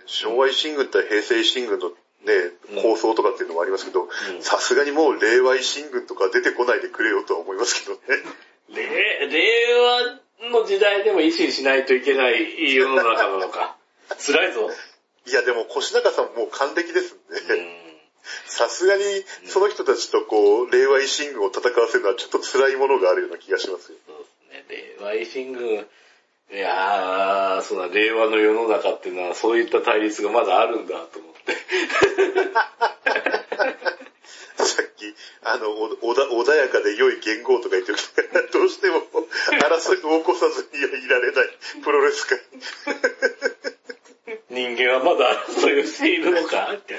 [0.05, 2.51] 昭和維新軍対平成維新軍のね、
[2.81, 4.05] 構想とかっていうのもありますけどう
[4.39, 8.01] ん、さすがにもう令和維新軍とか出てこないでくれよとは思いますけどね。
[8.69, 13.75] 令令和の時代でも維新しないといけない世の中なのか。
[14.25, 14.71] 辛いぞ。
[15.25, 17.82] いやでも腰中さんもう還暦ですんうで、ん。
[18.45, 19.03] さすがに
[19.45, 23.97] その人たちとこう、令和維新軍を戦わせるのはちょっと辛いものがあるような気がしますよ。
[24.05, 24.17] そう
[24.51, 24.95] ですね。
[24.99, 25.85] 令和維新軍、
[26.53, 31.53] いやー、そんな令和の世の中っていうのはそういった対立がまだあるんだと思って。
[34.63, 39.01] さっき、あの、おおだ穏やかで良い言語とか言ってるけど、どうしても
[39.67, 41.47] 争いを起こさずにはいられない
[41.83, 42.39] プロレス界。
[44.51, 46.95] 人間はまだ争いをしているのかって。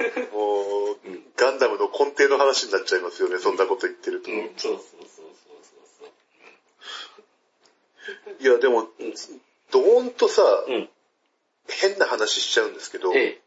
[0.32, 0.98] もう、
[1.36, 4.30] ガンダムの根底の話になっちゃいますよね、そんなこと言ってると。
[4.30, 5.26] うん、そうそうそう
[5.98, 6.08] そう
[8.40, 8.88] いや、でも、
[9.70, 10.68] どーんとさ、そう。
[10.68, 10.90] うん。
[11.68, 13.40] 変な話しちゃうんですけど、ええ。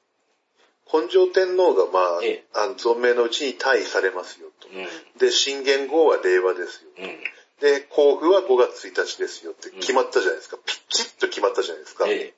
[0.86, 4.70] 本上天皇がまあ、ええあの存命のうちに退位されますよと。
[4.70, 4.88] うん。
[5.18, 6.90] で、新元号は令和ですよ。
[7.00, 7.20] うん。
[7.60, 10.58] で、甲府は5月1日ですよって決まったじゃないですか。
[10.66, 12.06] ピチッと決まったじゃないですか。
[12.08, 12.34] え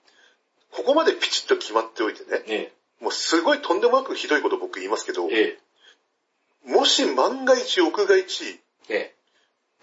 [0.72, 2.56] ここまでピチッと決まっておいてね、え。
[2.56, 2.74] え
[3.06, 5.60] もうすごいとんでもなくひどいこと僕言いますけどえ。、え
[6.66, 8.96] もし万が一屋外地、え。
[8.96, 9.16] え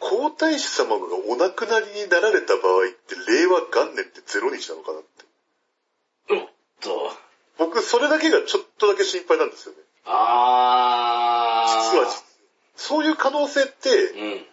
[0.01, 5.25] 皇太子様がお亡くなりになられた場合って令和元年って0日なのかなって。
[6.31, 6.35] え。
[6.35, 6.49] おっ
[6.81, 7.13] と。
[7.59, 9.79] 僕それだけがちょっとだけ心配なんですよね。
[10.05, 11.93] あー。
[11.93, 12.11] 実は、
[12.75, 14.47] そういう可能性ってうん。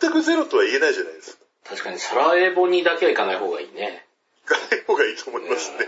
[0.00, 1.44] 全くゼロとは言えないじゃないですか。
[1.62, 4.04] 確かにサラエボにだけは行かない方がいいね。
[4.48, 5.78] 行かない方がいいと思いますね。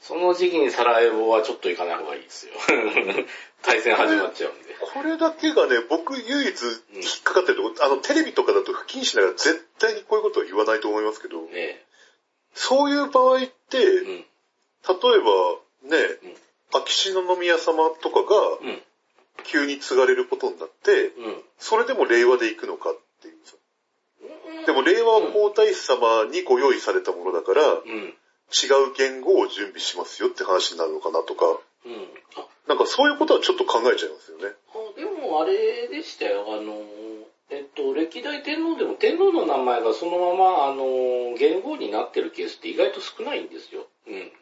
[0.00, 2.54] その時期にサラエボはちょっと行かない方がいいですよ。
[3.62, 4.74] 対戦始まっちゃうんで。
[4.80, 11.84] これだけがね、僕唯一引っかかってるところ、あのテレビとかだと不謹慎ながら絶対にこういうことは言わないと思いますけど、え
[12.54, 14.10] そういう場合って、うん。
[14.16, 14.26] え
[14.82, 15.98] ばね、
[16.72, 18.82] 秋篠宮様とかがうん。
[19.44, 21.42] 急に継がれることになって、うん。
[21.58, 23.56] それでも令和で行くのかっていうさ。
[24.66, 28.14] でも令和は皇太子様にご用意されたものだから、うん。
[28.50, 31.46] 違う言語を準備しますよって話になるのかなとか、
[31.86, 32.08] うん。
[32.36, 34.54] あ、なんかそういうことはちょっと考えちゃいますよね。
[34.74, 36.46] あでもあれでしたよ。
[36.48, 36.82] あの、
[37.50, 43.86] えっと、歴代天皇でも天皇の名前がそのまま、あの、元号になってるケースって意外と少ないんですよ。
[44.06, 44.32] うん。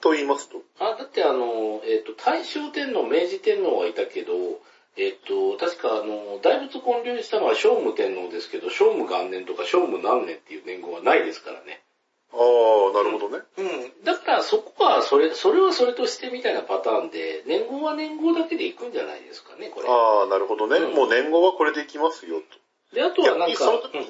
[0.00, 0.62] と言いますと？
[0.78, 4.32] あ、だってあの、えっと、大正天皇、明治天皇はいたけど、
[4.96, 11.83] えっと、確かあの、大仏建立したのは聖武天皇ですけど、聖武元年とか聖武何年っていう年号はないですからね。
[12.34, 13.44] ああ、なるほどね。
[13.56, 14.04] うん。
[14.04, 19.88] だからそこは、それ、それはそれとしてみたいなパターンで、年号は年号だけでいくんじゃないですかね、これ。
[19.88, 20.78] ああ、なるほどね。
[20.78, 22.44] うんもう年号はこれでいきますよと。
[22.94, 23.64] で、あとはなんか、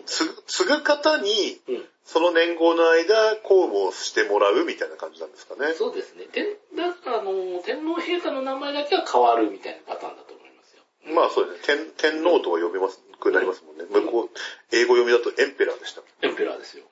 [0.06, 1.74] 継ぐ継ぐ方に、うん。
[1.76, 1.84] うん。
[2.04, 5.72] その年号の間、公務をしてもらうみたいな感じなんですかね。
[5.72, 6.26] そうですね。
[6.30, 6.44] 天、
[6.76, 11.14] だからあの、天皇陛下の名前だけは変わるみたいなパターンだと思いますよ。
[11.14, 11.92] まあそうですね。
[11.96, 13.84] 天天皇とは呼べます、くなりますもんね。
[13.88, 16.02] 向こう、英語読みだとエンペラーでした。
[16.22, 16.84] エンペラーですよ。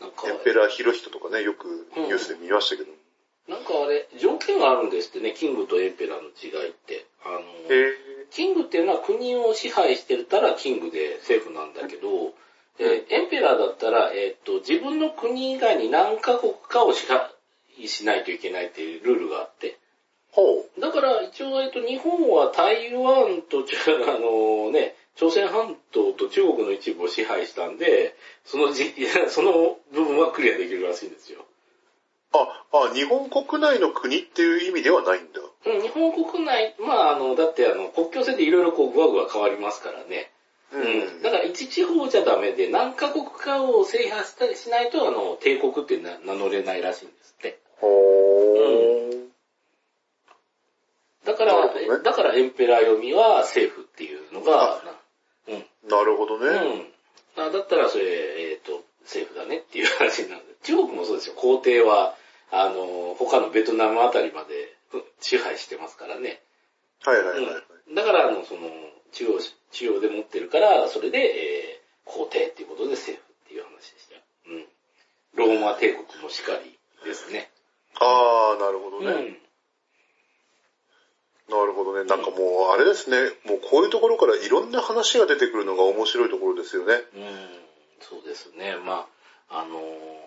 [0.00, 0.06] うん。
[0.06, 2.92] なんかエン、ペラーヒロヒトとかね、よくニュースで見ましたけど。
[3.48, 7.06] なんかあれ、条件があるんですってね、キングとエンペラーの違いって。
[7.24, 12.34] あの、へキングっていうのは国を支配してたらキングで政府なんだけど、
[12.78, 19.78] えーエンペラーだったら、えーっと、自分の国以外に何カ国かを支配しないといけないっていうルールがあって。
[20.32, 20.42] ほ
[20.76, 20.80] う。
[20.80, 28.94] だから一応、えっと、日本は台湾と、 あのね、朝鮮半島と中国の一部を支配したんで、そのじ、
[29.28, 31.44] その部分はクリアできるらしいんですよ。
[32.32, 35.40] あ、あ、日本国内の国っていう意味ではないんだ。
[35.64, 40.30] うん、日本国内、まあ、あの、だってあの、国境線でいろいろこう、ぐわぐわ変わりますからね。
[40.72, 41.22] ううん。
[41.22, 47.58] だから一地方じゃダメで、何カ国かを制覇したりしないと、あの、帝国ってな名乗れないらしいんですって。
[47.80, 49.26] ほー。
[51.24, 55.05] だから、ねだからエンペラー読みは政府っていうのが、うん。
[55.88, 56.92] なるほどね。
[57.36, 57.44] うん。
[57.44, 58.04] あだったらそれ、
[58.52, 60.42] えっ、と、政府だねっていう話になる。
[60.62, 61.34] 中国もそうですよ。
[61.36, 62.14] 皇帝は、
[62.50, 64.74] あの、他のベトナムあたりまで
[65.20, 66.40] 支配してますからね。
[67.04, 67.62] はいはいはい。
[67.88, 68.68] うん、だから、あの、その、
[69.12, 74.16] 中央、中央で持ってるから、それで、えー、皇帝っていうことで政府っていう話でした。
[74.50, 74.66] うん。
[75.34, 77.50] ローマ帝国もしかりですね。
[78.00, 79.12] ああ、なるほどね。
[79.12, 79.45] うん
[81.48, 82.04] なるほどね。
[82.04, 83.16] なんかもう、あれですね。
[83.44, 86.94] もうこういうところからいろんな話が出てくるのが面白いところですよね。
[87.14, 87.66] うん。
[88.00, 88.76] そうですね。
[88.76, 89.06] ま
[89.48, 89.78] あ、あの、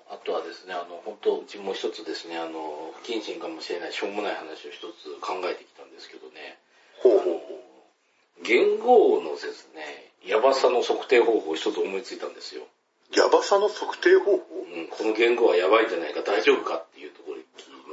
[0.10, 6.58] あとはですね、あの、本当うちも一つですね、あの、不謹慎かもしれないしょうもない話を一つ考えてきたんですけどね。
[7.04, 8.44] ほうほうほう。
[8.44, 12.64] 言語のですね、やばさの測定方法を一つ思いついたんですよ。
[13.12, 14.44] やばさの測定方法？
[14.72, 17.38] うん、この言語はやばいんじゃないか、大丈夫かっていうところ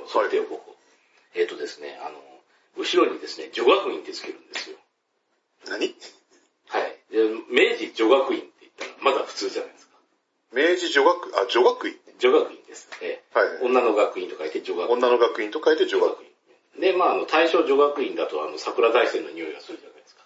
[0.01, 0.71] の測定方法。
[0.71, 0.77] は
[1.35, 2.19] い、えっ、ー、とですね、あの、
[2.77, 4.77] 後ろにですね、女学院ってつけるんですよ。
[5.69, 5.95] 何？
[6.69, 6.97] はい。
[7.11, 9.97] で明治女学院って言ったらまだ普通じゃないですか。
[10.53, 11.97] 明治女学、あ、女学院？
[12.19, 12.89] 女学院です。
[13.03, 14.97] えー、はい、女の学院と書いて女学院。
[14.97, 16.31] 女の学院と書いて女学院。
[16.81, 20.25] で、まあ、あの、大正女学院だと、あの、桜大戦の匂いがするじゃないですか。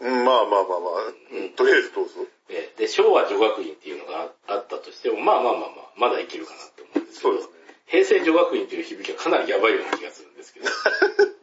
[0.00, 2.14] うん、まあまあまあまあ、うん、とりあえずどうぞ。
[2.48, 7.54] えー、で、昭和女学院っていうのがあったとしても、まあまあまあまあ、まだいけるかなって思うんですけど、そうですね。
[7.86, 10.66] 平成女学院っていう響きはかなりやばいような気がするんですけど。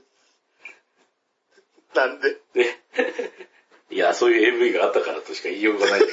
[1.95, 2.37] なんで？
[2.53, 2.79] ね。
[3.89, 6.01] いや、そういう AV があったからとしか言いようがない。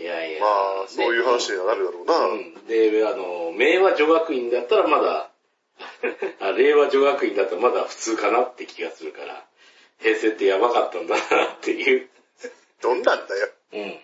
[0.00, 0.40] いやいや。
[0.40, 0.46] ま
[0.84, 2.16] あ、そういう話になるだろうな。
[2.26, 2.66] うん。
[2.66, 5.30] で、あの、明和女学院だったらまだ、
[6.40, 9.44] あ令和女学院だったらまだ普通かなって気がするから、
[10.00, 12.08] 平成ってやばかったんだなっていう。
[12.80, 13.48] どんなんだよ。
[13.72, 14.03] うん。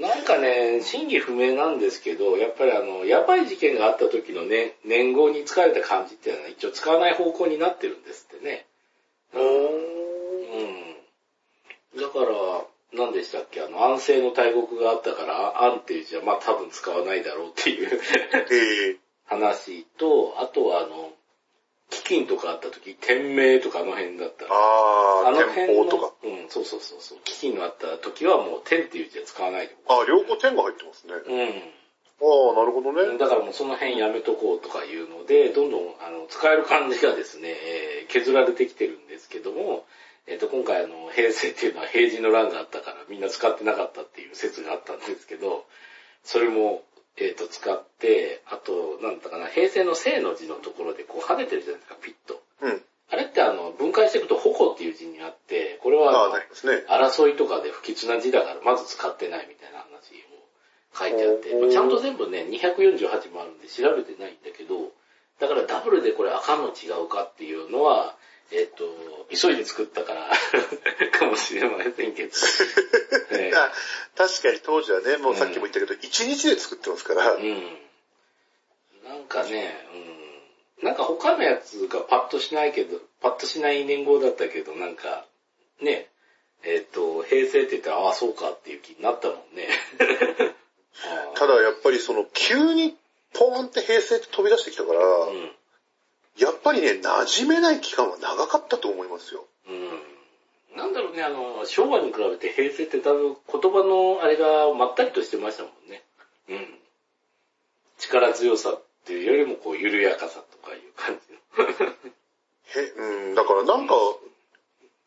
[0.00, 8.66] なんかね、真偽不明なんですけど、やっぱりあの、やばい事件があった時のね、年号に使われた漢字っていうのは一応使わない方向になってるんですってね。
[9.34, 9.38] う
[11.98, 12.00] ん。
[12.00, 21.12] だから、何でしたっけあの、安政の大国があったから、安っていう字はまあ多分使わないだろうっていう話と、あとはあの、
[21.90, 24.50] 飢饉とかあった時、天命とかあの辺だったら。
[24.54, 26.12] ああ、の辺とか。
[26.22, 27.18] うん、そうそうそうそう。
[27.24, 31.14] 飢饉のあった時はもう天っていう字は使わないでああ、両方天が入ってますね。
[31.14, 31.80] うん。
[32.22, 33.18] ああ、なるほどね。
[33.18, 39.84] だからもうその辺やめとこうとかいうので、どんどんあの使える漢字がですね、えー、削られてきてるんですけども、
[40.26, 45.64] えっ、ー、と、今回あの、平成っていうのは平時の欄があったからみんな使ってなかったっていう説があったんですけど、
[46.22, 46.82] それも
[47.20, 52.42] えっ、ー、と、使って、あと、なんだかな、平成の正の字のところでこう跳ねてるじゃないですか、ピッと。
[52.62, 52.82] うん。
[53.10, 56.46] あれってあの、分解していくと、矛っていう字にあって、これは、ね。
[56.88, 60.40] 争いとかで不吉な字だから、まず使ってないみたいな話を
[60.96, 64.92] 書いてあって、まあ、ちゃんと全部ね、248もあるんで調べてないんだけど、
[65.40, 68.16] だからダブルでこれ赤の違うかっていうのは、
[68.52, 68.84] えっ、と、
[69.30, 70.28] 急いで作ったから
[71.10, 72.32] かもしれませんけど。
[73.36, 73.52] ね、
[74.16, 77.32] 確かに当時はね、もうさっきも言ったけど、一、うん、日で作ってますから。
[77.32, 77.78] うん。
[79.04, 79.86] なんかね、
[80.80, 80.86] うん。
[80.86, 85.26] なんか他のやつがパッとしないけど、パッとしない年号だったけど、なんか、
[85.80, 86.10] ね、
[86.64, 89.68] えっ、と、平成って言ったら、ああ、そうかっていう気になったもんね。
[91.36, 92.96] ただやっぱりその、急に
[93.32, 95.52] ポーンって平成って飛び出してきたから、うん
[96.38, 99.46] やっぱりね、馴染めない期間は長かったと思いますよ。
[99.68, 100.76] うん。
[100.76, 106.02] なんだろうね、あの、昭和に比べて平成って多分言葉のあれがまったりとしてましたもんね。
[106.48, 106.78] うん。
[107.98, 111.90] 力強さっていうよりもこう緩やかさとかいう感じの。
[112.82, 113.94] へ、うん、だからなんか、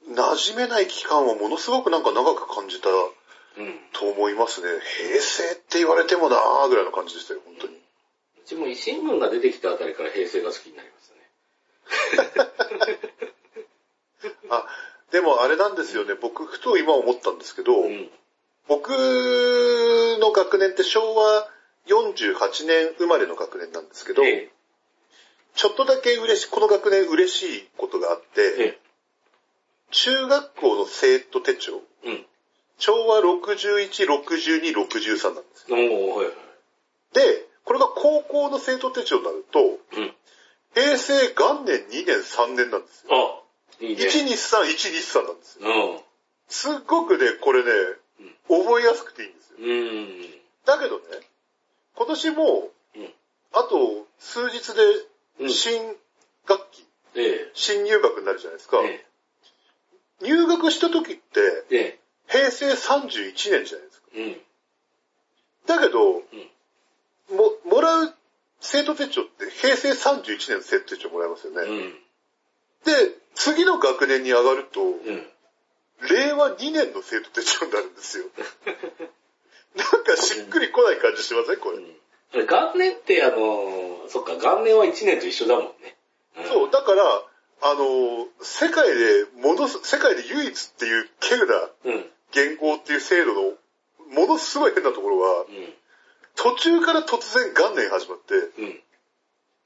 [0.09, 2.89] 馴染めない期間はものすごくなんか長く感じた
[3.93, 4.67] と思いますね。
[4.67, 7.83] うん、平成って言われてもなーぐらいの感じでしたよ、本当に。
[8.43, 11.13] うちも維新軍が出てきたあたりから平成が好きになりました。
[14.49, 14.67] あ、
[15.12, 18.10] でもあれなんですよね、僕ふと今思ったんですけど、うん、
[18.67, 21.47] 僕の学年って昭和
[21.88, 24.49] 48年生まれの学年なんですけど、ええ、
[25.56, 28.77] ちょっとだけ嬉しい、この学年嬉しいことがあって、え、
[29.91, 32.25] 中学校の生徒手帳、うん、
[32.77, 35.77] 昭和61、62、63なんですよ。
[35.77, 36.27] はいはい、
[37.13, 39.60] で、これが高校の生徒手帳になると、
[39.97, 40.13] うん
[40.73, 43.44] 平成元年2年3年なんですよ。
[43.79, 44.04] あ、いいね。
[44.06, 45.69] 123、123なんですよ。
[45.69, 46.00] うん。
[46.50, 47.69] すっごくね、これね、
[48.50, 49.58] うん、覚えやすくていいんですよ。
[49.60, 50.44] うん。
[50.65, 51.04] だけどね、
[51.96, 53.13] 今年も、うん、
[53.54, 55.96] あと数日で新
[56.48, 57.23] 学期、うん、
[57.54, 58.81] 新入学になるじゃないですか。
[58.83, 59.06] え
[60.21, 64.08] え、入学した時って、え、平成31年じゃないですか。
[64.15, 64.42] うん、
[65.67, 66.23] だけど、
[67.34, 68.13] も、もらう
[68.62, 71.62] 生徒手帳って平成31年の生徒手帳もらえますよね。
[71.63, 71.94] うん、
[72.86, 74.98] で、次の学年に上がると、うん、
[76.10, 78.25] 令和2年の生徒手帳になるんですよ。
[79.75, 81.58] なんかしっくりこない感じしません？
[81.58, 81.77] これ。
[81.77, 85.98] うん、元年ってあの、そっか、元年は1年と一緒だもんね。
[86.42, 87.04] んそう、だから、
[87.65, 92.10] あの、世界で、ものす、世界で唯一っていう稀有なうん。
[92.31, 93.54] 元号っていう制度の、
[94.10, 95.73] ものすごい変なところは、うん。
[96.36, 98.79] 途中から突然元年始まって、うん。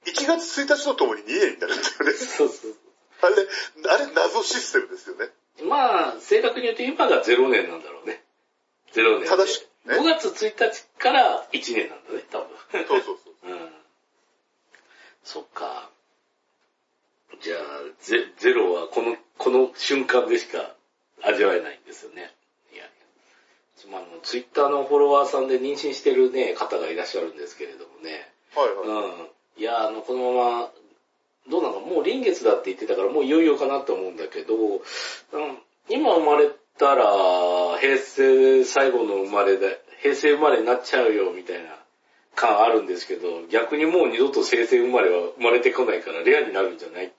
[0.06, 2.14] 1月1日とともに2年になるんだよね。
[2.14, 2.76] そうそう。
[3.22, 3.36] あれ、
[3.94, 5.30] あれ謎システムですよね。
[5.68, 8.24] まあ、正確に言うと今が0年なんだろうね。
[8.94, 9.28] 0年で。
[9.28, 12.88] 正しくね5月1日から1年なんだね、多分。
[12.88, 13.52] そうそうそう。
[13.52, 13.70] うん。
[15.24, 15.90] そっか。
[17.42, 17.60] じゃあ、
[18.00, 20.76] ゼゼロはこの、この瞬間でしか
[21.24, 22.34] 味わえないんですよね。
[23.92, 28.30] まあ、ツイッターのフォロワーさんで妊娠してるね、方がいらっしゃるんですけれどもね。
[28.56, 29.26] はいうんは
[29.58, 29.62] い。。
[29.62, 30.72] いや、あの、このまま、
[31.50, 31.80] どうなの？
[31.80, 34.82] もう臨月だって言ってたから、もういよいよかなと思うんだけど、うん、
[35.90, 37.06] 今生まれたら、
[37.80, 41.70] 平成最後の生まれで、平成生まれになっちゃうよ、みたいな
[42.36, 47.14] 感あるんですけど、逆にもう二度と平成生まれは生まれてこないから、レアになるんじゃない？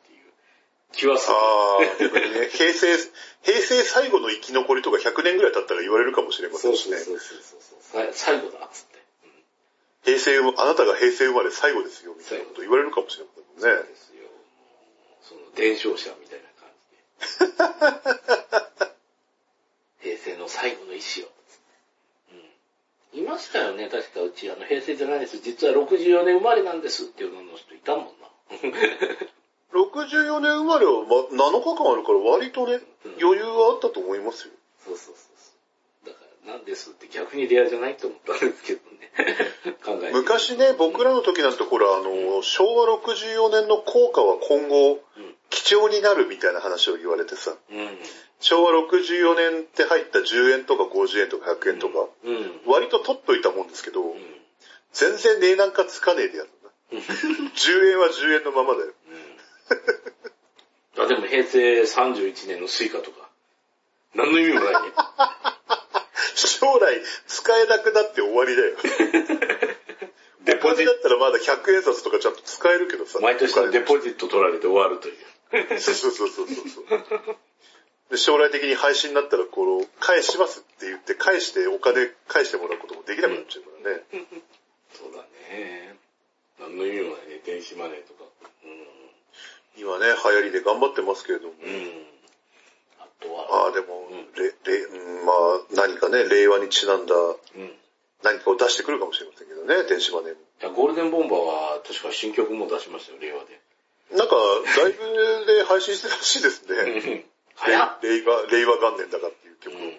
[0.92, 1.34] 気はする。
[1.34, 2.96] ああ、逆にね、 平成、
[3.42, 6.96] 平成最後の生き残りとか100年ぐらい経ったら言われるかもしれませそんしね。
[6.96, 7.60] うそうそうそう
[7.92, 8.06] そう。
[8.12, 8.98] さ最後だ、つって。
[10.04, 13.82] 平成、あなたが平成生まれ最後ですよ、みたいなこと言われるかもしれませんもんそうね。
[13.82, 14.28] ですよ。
[15.22, 16.96] その、伝承者みたいな感じ
[18.80, 18.88] で。
[20.16, 21.28] 平成の最後の意志を。
[23.12, 23.20] うん。
[23.20, 25.38] いましたよね、確かうち、あの、平成じゃないです。
[25.38, 28.28] 実は64年生まれなんですっていうのの人いたもんな。
[29.74, 32.80] 64年生まれは、ま、7日間あるから割とね、
[33.20, 34.52] 余裕はあったと思いますよ。
[34.84, 35.52] そうそうそうそ
[36.04, 36.08] う。
[36.08, 38.98] だから、なんですって逆にレアじゃないと思ったんですけどね。
[39.84, 45.00] 考え昔ね、僕らの時なんてほら、あの、昭和64年の効果は今後、
[45.50, 47.98] 貴重になるみたいな話を言われてさ、うん。
[48.40, 52.36] 昭和64年って入った10円とか50円とか100円とか、うん。
[52.36, 52.60] うん。
[52.66, 54.38] 割と取っといたもんですけど、うん。
[54.92, 56.70] 全然値なんかつかねえでやるな。
[56.98, 58.92] 10円は10円のままだよ。
[60.98, 63.28] あ、でも平成31年のスイカとか。
[64.14, 64.92] 何の意味もないね。
[66.34, 68.76] 将来使えなくなって終わりだよ。
[70.44, 73.18] デポジッお金だったらまだ100円札とかちゃんと使えるけどさ。
[73.18, 75.80] ト、毎年のデポジット取られて終わるという。
[75.80, 77.36] そうそうそうそうそう。
[78.10, 84.04] で将来的に廃止になったら、この、返しますって言って、返してお金返してもらうこともできなくなっちゃうからね。
[84.94, 85.96] そうだね。
[86.58, 88.24] 何の意味もないね、電子マネーとか。
[89.88, 91.54] 今ね、流行りで頑張ってますけれども。
[91.64, 91.72] うん。
[91.72, 92.06] うん。
[93.00, 94.04] あとは、ああ、でも、
[94.36, 95.36] れ、れ、うんまあ、
[95.74, 97.64] 何かね、令和にちなんだうん。
[97.64, 97.72] い
[98.22, 100.40] 何かを出してくるかもしれませんけどね、電子マネーも。
[100.60, 103.60] や、ゴールデンボンバーは確か新曲も出しましたよ、令和で。
[104.12, 107.24] なんか、ライブで配信してるらしいですね。
[107.66, 109.78] 令和、令和元年だかっていう曲を。
[109.78, 109.86] うん。
[109.88, 109.94] い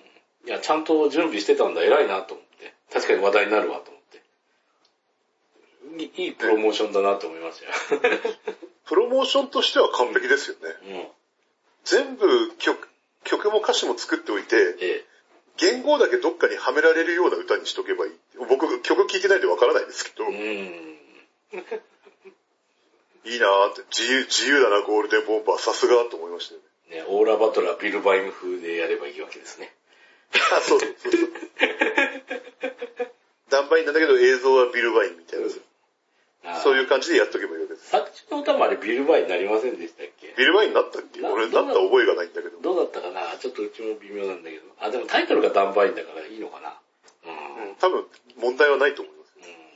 [0.45, 2.73] や、ちゃんと準備してたんだ、偉いなと思って。
[2.91, 4.21] 確かに話題になるわと思って。
[5.97, 8.01] いいいいプロモーションだなと思いましたよ。
[8.89, 10.61] プロモーションとしては完璧ですよね。
[10.97, 11.07] うん。
[11.85, 12.89] 全部曲、
[13.23, 15.05] 曲も歌詞も作っておいて、ええ。
[15.57, 18.13] 言語だけどっかにはめられるような歌にしとけばいい。
[18.49, 20.33] 僕、曲聴いてないんでわからないですけど、うん。
[20.33, 20.37] い
[23.35, 26.95] いなーって、自由、自由だな、ゴールデンボンバー、さすがと思いましたよね。
[27.03, 29.71] ね、オーラバトラー、ビルバイム風でやればいいわけですね。
[30.33, 31.29] あ、そうそうそうそう。
[33.51, 35.45] ダンバインなんだけど映像はビルバインみたいな。
[36.63, 37.89] そういう感じでやっとけばいいわけです。
[37.89, 40.33] 作中の歌もあれビルバインになりませんでしたっけ？
[40.37, 41.21] ビルバインになったっけ？
[41.21, 42.61] な俺なった覚えがないんだけど。
[42.61, 43.37] どうだったかな？
[43.37, 44.63] ちょっとうちも微妙なんだけど。
[44.79, 46.79] あ、でもタイトルがダンバインだからいいのかな？
[47.25, 47.69] うん。
[47.69, 48.05] うん、多分
[48.39, 49.33] 問題はないと思います。
[49.37, 49.69] うん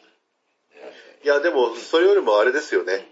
[1.23, 3.07] いや、でも、それよりもあれですよね。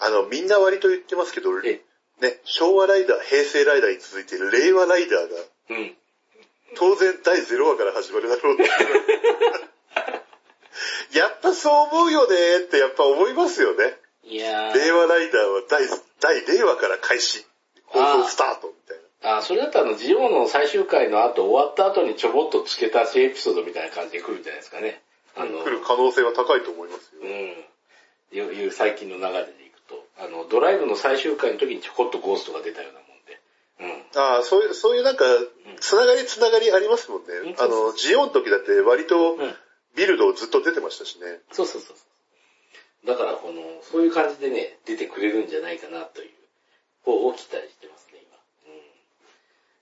[0.00, 1.80] あの、みんな割と言ってますけど、え
[2.20, 5.36] ね、昭和ライダー、平成ライダーに続いて、令和ライダーが、
[5.70, 5.94] うん。
[6.74, 8.64] 当然第0話から始まるだろうって。
[11.12, 13.96] やっぱそう思うよねってやっぱ思いますよね。
[14.24, 14.92] いや令ー。
[14.92, 15.82] 和ライダーは第、
[16.20, 17.44] 第令和から開始。
[17.86, 19.38] 放送スタートみたいな。
[19.38, 25.02] あ、それだったらあの、ジオの最終回の後、終わった後にちょぼっと付け足しエピソードみたいな感じで来るんじゃないですかね。
[25.36, 27.20] あの、来る可能性は高いと思いますよ。
[27.22, 27.64] うん。
[28.32, 33.40] いういう最近の流れでいくと、あの、ドライブの最終回の時にちょこっとゴーストが出たようなもんで。
[34.14, 34.20] うん。
[34.20, 35.24] ああ、そういう、そういうなんか、
[35.80, 37.34] つながりつながりありますもんね。
[37.34, 39.56] うんあの、ジオンの時だって割とうん
[39.96, 41.40] ビルドずっと出てましたしね。
[41.52, 41.96] そうそうそう。
[43.06, 46.30] だから、この、そういう感じでね、出てくれるんじゃないかなという
[47.02, 48.36] 方を期待してますね、今。
[48.66, 48.82] うん。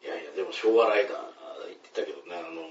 [0.07, 2.63] いやいや、でも昭和ライダー言ってたけどね、あの、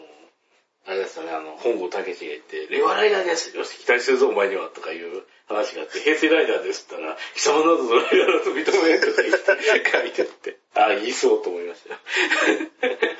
[0.85, 11.99] あれですよね、あの、本郷武史が言って、令和ライダーですよし、期待するぞ、お前には、とかいう話があって、平成ライダーですったら、貴様などのライダーだと認めんとか言って、書いてあって、ああ、言いそうと思いましたよ。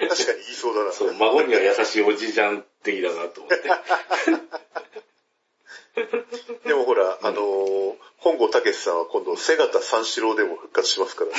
[0.10, 0.92] 確かに言いそうだな。
[0.92, 3.70] そう、孫には優しいおじいちゃん的だなと思って。
[6.66, 11.32] でもほら、あのー、本郷武さんは今度、瀬形三四郎でも復活しますから、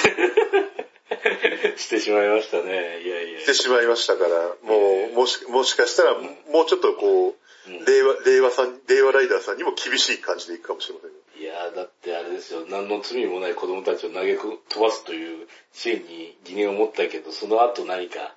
[1.76, 3.00] してしまいましたね。
[3.02, 3.40] いやいや。
[3.40, 4.30] してしまいましたから、
[4.62, 6.28] もう、もし、もしかしたら、も
[6.62, 7.34] うちょっとこう、うん
[7.66, 11.16] 令和、令和さん、令和ライダーさんにも厳しい感じでいくかもしれませんよ。
[11.36, 18.34] いやーだってあれですよ、何の罪もない子供たちを投げ飛ばすというシーンに疑念を持ったけど、その後何か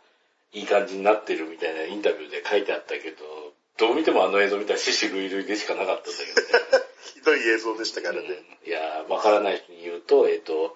[0.53, 3.17] いい感じになってるみたいなインタビューで書いてあったけど、
[3.78, 6.84] どう見てもあの映像見たら死死類類でしかなかったんだけどね。
[7.13, 8.28] ひどい映像でしたからね。
[8.28, 10.75] うんいやーわからない人に言うと、えっ、と、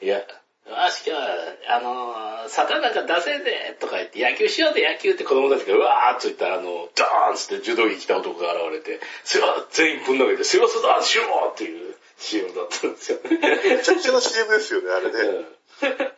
[0.00, 0.22] いや、
[0.68, 13.18] よし、今日は、あのー、サタンなんか出せねえとか言って、野球しようで野球って子供たちがうわーっと言ったら、あの、ドーンっつって柔道着着た男が現れて、すわ、全員ぶん投げて、すわすわしろっていう CM だったんですよ。
[13.24, 15.18] めちゃくちゃな CM ですよね、あれね。
[15.20, 16.12] うん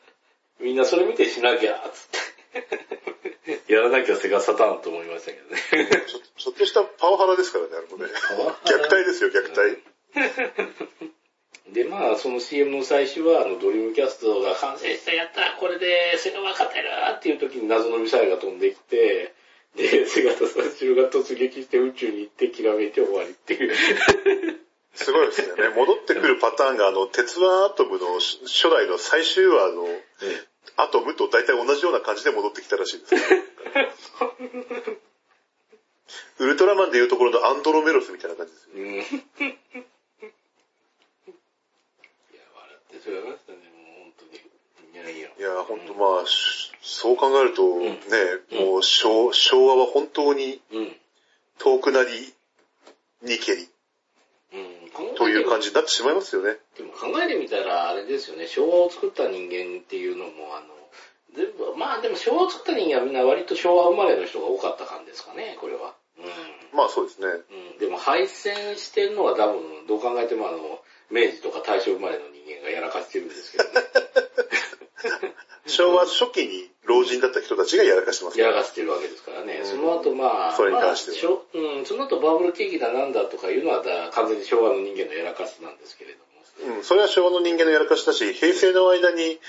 [0.61, 2.09] みんなそれ見てしなきゃ、つっ
[3.67, 3.69] て。
[3.73, 5.91] やらなきゃセガサターンと思いましたけどね。
[6.07, 8.11] ちょちょっとしたパワハラですからね、あれもね。
[8.65, 11.15] 虐待ですよ、虐待。
[11.73, 19.35] で、まあ、その CM の最初は、あの、ドリームキャストが完成した、やった、これで、セガは勝てるっていう時に謎のミサイルが飛んできて、
[19.75, 23.75] で、セガとサンシロが突撃して宇宙に行って、きらめいて終わりっていう。
[24.95, 25.71] すごいですよね。
[25.71, 29.87] 戻ってくるパターンが、あの、鉄腕アトムの初初代の最終話の
[30.77, 33.15] アトムと大体同じような感じで戻ってきたらしいです、
[36.39, 38.75] ウルトラマンでいうところのアンドロメロスみたいな感じですよ。
[39.81, 39.85] う
[43.11, 43.15] ん。
[43.15, 44.55] いや、笑っまいましたね、もう本当に。
[44.95, 45.29] いやいや。
[45.39, 47.91] いや、ほんとまあ、しそう考えると、ね、
[48.53, 50.97] うんもう昭昭和は本当にうん。
[51.59, 52.35] 遠くなり
[53.23, 53.69] にけり
[54.53, 55.17] うん。
[55.17, 56.57] という感じになってしまいますよね。
[56.77, 60.67] でも考えてみたら、あれですよね、昭和を作った人間っていうのも、あの、
[61.35, 65.95] 全部、まあでも昭和を作った人間はみんな割と昭和生まれの人が多かった感じですかね、これは。
[66.73, 67.27] まあそうですね。
[67.27, 67.35] うん。
[67.73, 67.79] うん。
[67.79, 70.81] でも敗戦してるのは多分、どう考えてもあの、
[71.11, 73.71] 明治とか大正生まれの人間がやらかしてるんですけどね。
[75.67, 78.39] 昭和初期に老人だった人たちがやらかしてます。
[78.39, 79.61] やらかしてるわけですからね。
[79.63, 86.25] うんその後まあ、それに関してはまあしょうん、その後バブル景気だなんだとかいうのはだ完全に昭和の人間のやらかしなんですけれども。
[86.77, 89.41] うん、それは昭和の人間のやらかしだし、平成の間に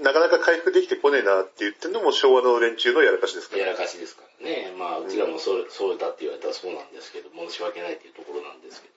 [0.00, 3.62] なかなか回復できてこねえなって言ってるのも昭和の連中のやらかしですから。
[3.62, 4.72] やらかしですからね。
[4.78, 8.94] まあ、うちらもそう、そうだって言われたらそうなんですけど、申し訳ないっていうところなんですけど。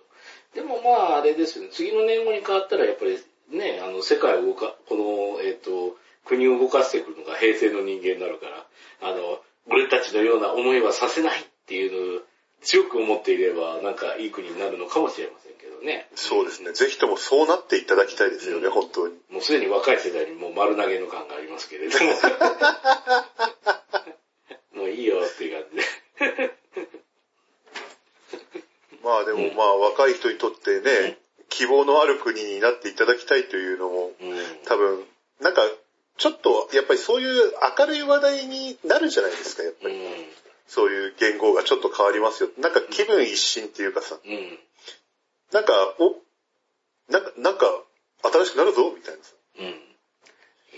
[0.57, 1.69] でもまあ、あれですよね。
[1.71, 3.13] 次の年号に変わったら、やっぱり
[3.53, 5.95] ね、あの、世界を動か、この、えっ、と、
[6.25, 8.65] 国を動かしてくるのが平成の人間になるから、
[9.07, 9.37] あの、
[9.69, 12.21] 俺たちのような思いはさせないっていうのを
[12.61, 16.09] 強く思っていれば、なんかいい国になるのかもしれませんけどね。
[16.15, 16.73] そうですね。
[16.73, 19.13] ぜひともそうなっていただきたいですよね、うん本当に。
[19.29, 22.11] もうすでに若い世代にもう丸投げの感がありますけれども。
[24.73, 26.56] もういいよっていう感じで。
[29.07, 31.17] まあでもまあ若い人にとってね、
[31.49, 34.37] 希望のある国になっていただきたいというのも、うん。
[34.65, 35.05] 多分、
[35.39, 35.61] なんか、
[36.17, 39.95] ちょっと、やっぱりそういう明るい話題になるじゃないですか、やっぱり。
[39.95, 40.25] うん。
[40.67, 42.49] そういう言語がちょっと変わりますよ。
[42.57, 44.59] なんか気分一新っていうかさ、うん。
[45.53, 46.15] なんか、お、
[47.09, 47.83] なんか、なんか、
[48.23, 49.33] 新しくなるぞ、みたいなさ。
[49.59, 49.65] うん。
[49.65, 49.71] いや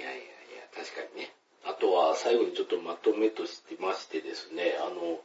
[0.02, 0.24] いやいや、
[0.76, 1.34] 確かにね。
[1.66, 5.20] あとは最後にちょっとまとめとしてましてですね、あの、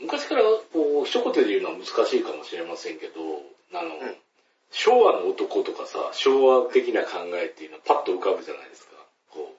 [0.00, 3.42] 昔からこう、一言で言うのは難しいかもしれませんけど、
[3.72, 4.16] あの、ん
[4.72, 8.92] 昭和の男とかさ、昭和的な考えっていうのはパッと浮かぶじゃないですか。
[9.30, 9.54] こ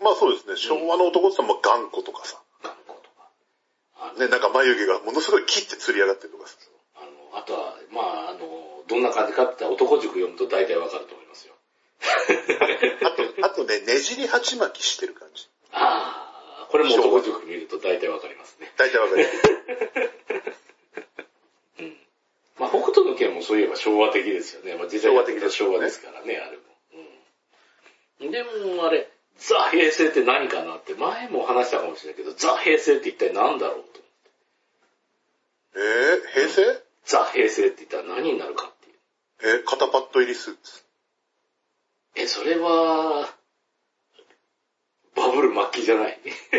[0.00, 4.18] う、まあそうですね、昭和の男って言ったらまあ頑固とかさ、頑固とか。
[4.18, 6.56] ね、なんか眉毛がものすごい切って吊り上がってるとかさ。
[6.96, 11.54] あの、あとは、まあ、あの、どんな感じかって言ったら男塾読むと大体わかると思いますよ。
[13.44, 15.46] あと、あとね、ねじり鉢巻きしてる感じ。
[15.72, 16.27] ああ、
[16.68, 18.70] これも男塾見ると大体わかりますね。
[18.76, 19.26] 大体わかる。
[21.80, 21.96] うん。
[22.58, 24.74] まあ、北斗の拳もそういえば昭和的ですよね。
[24.74, 26.62] まあ、実際やってきた昭和ですからね、あれも。
[28.20, 28.30] うん。
[28.30, 34.00] でも、あれ、ザ・平成って何かなって、前も話したかもしれないけど、ザ・平成って一体何だろうと。
[35.76, 36.82] えー、平成？
[37.04, 38.96] ザ・平成って言ったら何になるかっていう。
[39.58, 40.82] えー、肩パッド入りスーツ。
[42.16, 43.37] え、それは、バ
[45.40, 46.18] ブル末期じゃない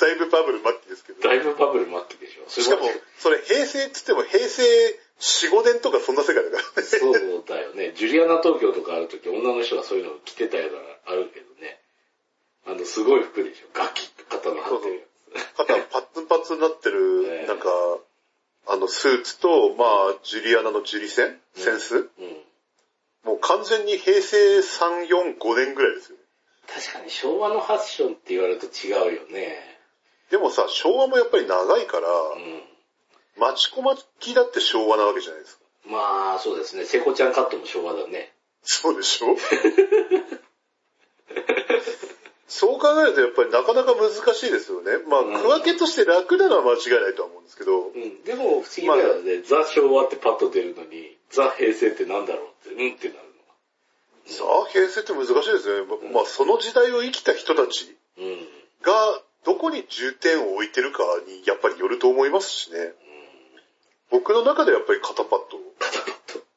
[0.00, 1.28] だいぶバブル末期ですけど。
[1.28, 2.48] だいぶバブル末期でしょ。
[2.48, 4.62] しかも、それ平成って言っても平成
[5.20, 6.88] 4、5年とかそんな世界だからね。
[6.88, 7.92] そうだよね。
[7.94, 11.80] ジュリアナ東京とかあるとき、女の人がそういうの着てたようなあるけどね。
[12.66, 13.66] あの、すごい服でしょ。
[13.72, 14.94] ガキ肩の張ってる
[15.34, 17.70] や肩パッツンパッツンになって ええる、なんか、
[18.66, 22.10] あのスーツと、まあ、ジュリアナのジュリセンセンス、つ。
[22.18, 22.44] うん。
[23.24, 26.17] もう完全に平成3、4、5年ぐらいですよね。
[26.72, 29.58] 確かに昭和のファッションって言われると違うよね。
[30.30, 32.62] でもさ、昭和もやっぱり長いから、うん。
[33.38, 35.62] マチコマキだって昭和なわけじゃないですか。
[35.86, 36.84] まあ、そうですね。
[36.84, 38.32] 聖子ちゃんカットも昭和だね。
[38.62, 39.36] そうでしょ？
[42.48, 44.98] そう考えるとやっぱりなかなか難しいですよね。
[45.06, 48.22] まあ、うん区分けとして楽なのは間違いないとは思うんですけど、うん。
[48.24, 49.42] でも不思議だよね。
[49.42, 53.27] ザ昭和ってパッと出るのに、ザ平成ってなんだろうって、うんってなる
[54.28, 55.96] さあ、平成って難しいですよね。
[56.04, 58.26] ままあ、その時代を生きた人たちの
[58.82, 59.22] が。
[59.44, 62.92] どこに重点を置いてるかにやっぱりよると思いますしね。
[64.10, 65.58] 僕の中ではやっぱり肩パッド。
[65.78, 66.48] 肩パッド。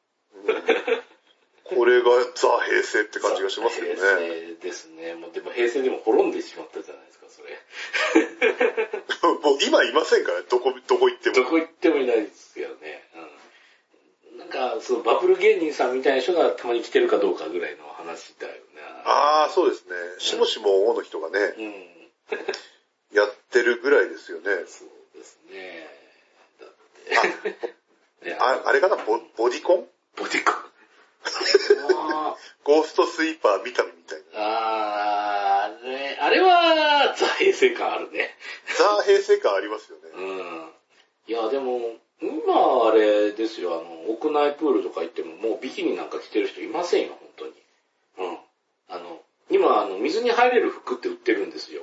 [1.74, 4.56] これがザ・平成って感じがしますけど平ね。
[4.60, 5.14] 成ですね。
[5.14, 7.56] もうでも平成でも滅んでしまったじゃないですか、それ。
[9.42, 11.36] もう今いませんからね、どこ、どこ行っても。
[11.36, 13.08] どこ行ってもいないですよね。
[14.34, 14.38] うん。
[14.38, 14.48] なん
[15.22, 18.58] か、そのバブル芸人さんみたいな人がたまに来てるかどうかぐらいの話だよね。
[19.04, 19.94] ああ、そうですね。
[20.18, 21.74] しもしも王の人がね、うん。
[23.16, 24.44] やってるぐらいですよね。
[24.66, 25.88] そうですね。
[26.60, 26.70] だっ
[27.42, 28.28] て。
[28.28, 28.96] ねああれかな？
[28.96, 30.54] ボボディコンボディコン。
[31.24, 34.24] あゴーストスイーパー見たみたいな。
[34.34, 38.36] あー、ね、あれは、ザ平成感あるね。
[38.76, 40.04] ザ・平成感ありますよね。
[40.14, 40.70] うん。
[41.28, 47.52] いや、でも、今あれですよ、あの、屋内プールとか行ってももうビキニなんか着てる人いませんよ、本当に。
[48.18, 48.38] うん。
[48.88, 49.20] あの、
[49.50, 51.82] 今、あの、水に入れる服って売ってるんですよ。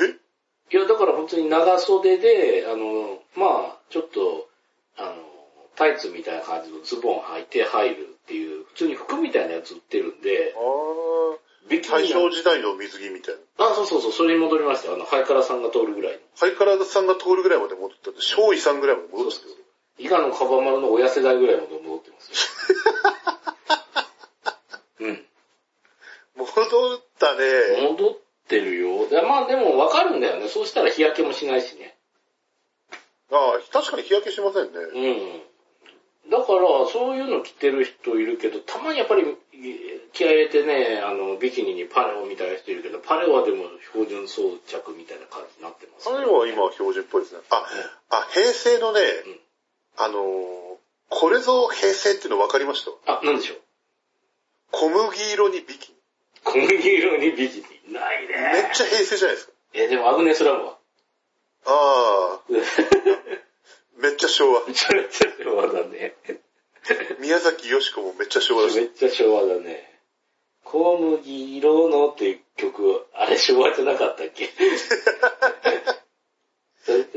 [0.00, 0.16] え
[0.72, 4.48] いや、だから本当に長袖で、あの、まあ、ちょっと、
[4.96, 5.14] あの、
[5.76, 11.38] タイツみたいな感じのズボン履いて入るっていう、普通に服みたいなやつ売ってるんであ、あ。
[11.68, 13.66] ビキ大ニ正時代の水着みたいな。
[13.66, 14.94] あ、そうそうそう、それに戻りましたよ。
[14.94, 16.18] あの、ハイカラさんが通るぐらいの。
[16.36, 19.64] ハイカラさんが通るぐらいまで戻ったんで、少尉さんぐらいまで戻ったんですよ。
[19.98, 22.36] 伊賀のカバマルの親世代ぐらいまで戻ってますよ。
[25.06, 25.26] うん。
[26.36, 27.88] 戻ったね。
[27.90, 28.16] 戻っ
[28.48, 29.08] てるよ。
[29.08, 30.48] でまあでもわかるんだよね。
[30.48, 31.96] そうしたら日焼けもしないしね。
[33.30, 34.70] ああ、確かに日焼けしませんね。
[36.26, 36.30] うん。
[36.30, 39.36] だから、そういうの着てる人いるけど、たまにやっぱり
[40.14, 47.40] 気合い入れてね、あの、ビキニにパレオみたいな人いるけど、パレオはでも標準装着みたいな感じになってます、あれは今標準っぽいですね。
[47.50, 47.64] あ、
[48.10, 49.04] あ、平成のね、ん
[49.98, 50.54] あのー
[51.10, 53.20] これぞ平成っていうの分かりました？
[53.20, 53.58] あ、なんでしょう？
[54.72, 55.98] 小麦色にビキニ。
[56.42, 57.92] 小麦色にビキニ。
[57.92, 58.52] ないね。
[58.54, 59.52] めっちゃ平成じゃないですか。
[59.74, 60.78] え、でもアグネスラムは
[61.66, 62.40] ああ、
[64.04, 64.66] めっちゃ昭和。
[64.66, 66.14] めちゃめちゃ昭和だね。
[67.20, 68.76] 宮崎よしこもめっちゃ昭和だし。
[68.76, 69.90] めっちゃ昭和だね。
[70.62, 74.50] 小麦色のっていう曲、あれ昭和じゃなかったっけ？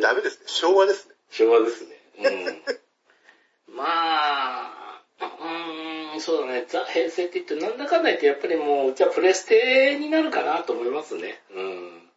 [0.01, 0.43] ダメですね。
[0.47, 1.15] 昭和ですね。
[1.31, 1.99] 昭和ですね。
[2.19, 3.75] うん。
[3.75, 6.65] まあ、うーん、そうだね。
[6.69, 11.41] ザ・平成って言ってなんだかんだ言ってやっぱりもう、じゃあプレステになるかなと思いますね。
[11.51, 12.09] うん。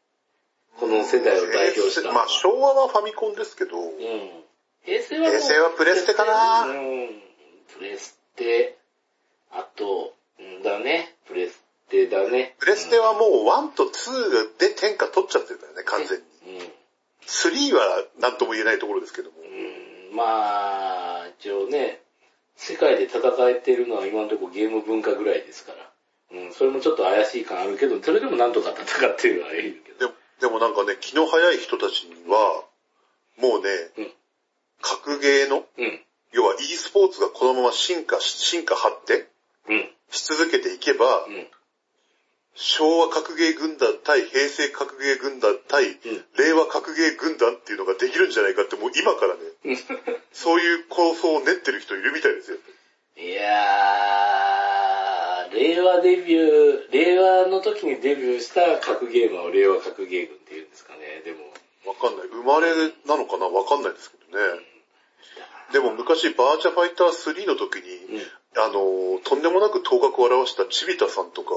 [0.78, 2.14] この世代を代表したのは。
[2.14, 4.44] まあ昭和はファミコンですけど、うん。
[4.84, 7.08] 平成は平成はプレステかなうん。
[7.76, 8.76] プレステ、
[9.52, 11.14] あと、うんだね。
[11.26, 12.54] プレステだね。
[12.58, 16.60] プレステはもう1と2で天下取っちゃってるからね、完全に。
[16.60, 16.72] うん。
[17.26, 19.36] 3は何とも言えないところですけども。
[19.40, 20.16] うん。
[20.16, 22.00] まあ、一応ね、
[22.56, 26.38] 世界で戦えてるのは今のところゲーム文化ぐらいですから。
[26.38, 26.52] うん。
[26.52, 29.98] それもちょっと怪しい感あるけど、それでもなんとか戦ってるのはいるけど。
[29.98, 32.64] でもでもなんかね、気の早い人たちには、
[33.38, 33.68] もうね、
[33.98, 34.12] うん
[34.80, 36.00] 格ゲーの、うん。
[36.32, 39.26] 要は e スポーツがこのまま進化し、進化発展？
[39.68, 39.90] うん。
[40.10, 41.46] し続けていけば、うん。
[42.54, 45.96] 昭和格ゲー軍団対平成格ゲー軍団対うん
[46.36, 49.40] 令和格ゲー軍団っていうのができるんじゃないかってもう今からね、
[50.32, 52.58] そういう構想を練ってる人いるみたいですよ。
[53.16, 61.22] いやー、令和デビュー、令和の時にデビューした格ゲーマーを令和格ゲー軍って言うんですかね。
[61.24, 61.38] でも、
[61.86, 62.28] わかんない。
[62.28, 62.74] 生まれ
[63.06, 63.46] なのかな？
[63.46, 64.44] わかんないですけどね。
[65.72, 68.26] でも昔バーチャファイター3の時に、うん。
[68.56, 71.50] あの、とんでもなく頭角を現したチビタさんとか、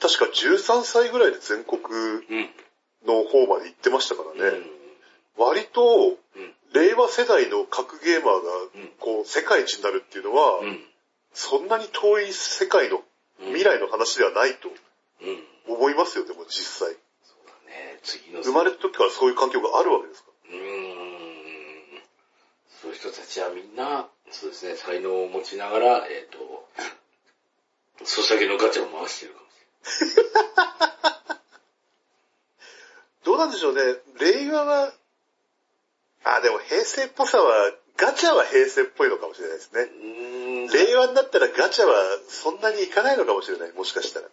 [0.00, 2.50] 確か13歳ぐらいで全国うん。
[3.06, 4.60] の方まで行ってましたからうん。
[4.60, 4.66] ね。
[5.36, 6.54] 割と、うん。
[6.72, 8.40] 令和世代の格ゲーマーが
[8.74, 10.80] うん、こう、世界一になるっていうのは、うん。
[11.32, 13.02] そんなに遠い世界の
[13.38, 14.68] 未来の話ではないと
[15.22, 15.74] うん。
[15.74, 16.96] 思いますよ、でも実際。
[17.22, 18.00] そうだね。
[18.02, 20.29] 次の生まれた時からそういう環境があるわけですか。
[22.80, 26.66] そういう人たちはみんな、そうですね、才能を持ちながら、えっ、と、
[28.04, 29.50] ソシャゲのガチャを回してるかもし
[33.24, 33.82] どうなんでしょうね。
[34.18, 34.94] 令和は、
[36.24, 39.90] あ、でも平成っぽさは、ガチャは平成っぽいのかもしれないですね。
[40.72, 41.92] 令和になったらガチャは
[42.28, 44.28] そんなにいかないのかもしれない、もしかしたら。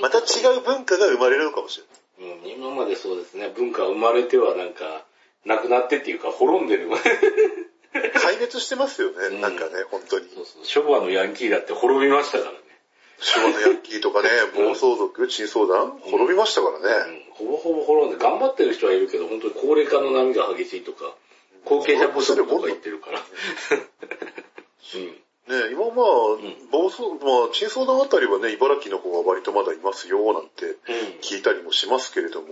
[0.00, 0.22] また違
[0.56, 1.84] う文化が生まれるのかもし
[2.18, 2.32] れない。
[2.32, 5.04] うん、今までそうですね、文化生まれてはなんか、
[5.46, 6.88] 亡くなってっていうか、滅んでる。
[7.94, 9.40] 壊滅してますよね、うん。
[9.40, 10.26] なんかね、本当に。
[10.34, 12.58] そうそう、昭和のヤンキーだって滅びましたからね。
[13.20, 17.22] 昭和のヤンキーとかね、 暴走族、珍相談、滅びましたからね。
[17.38, 21.14] うん、ほぼほぼ滅んで、頑張ってる人はいるけど、本当に高齢化の波が激しいとか、
[21.64, 23.22] 後継者不足とか言ってるから。
[24.96, 25.24] うん。
[25.46, 25.94] ね今まあ、
[26.72, 30.76] 暴走、まあ、珍相談あたりはね、茨城の方は割とまだいますよ、なんて
[31.20, 32.48] 聞いたりもしますけれども、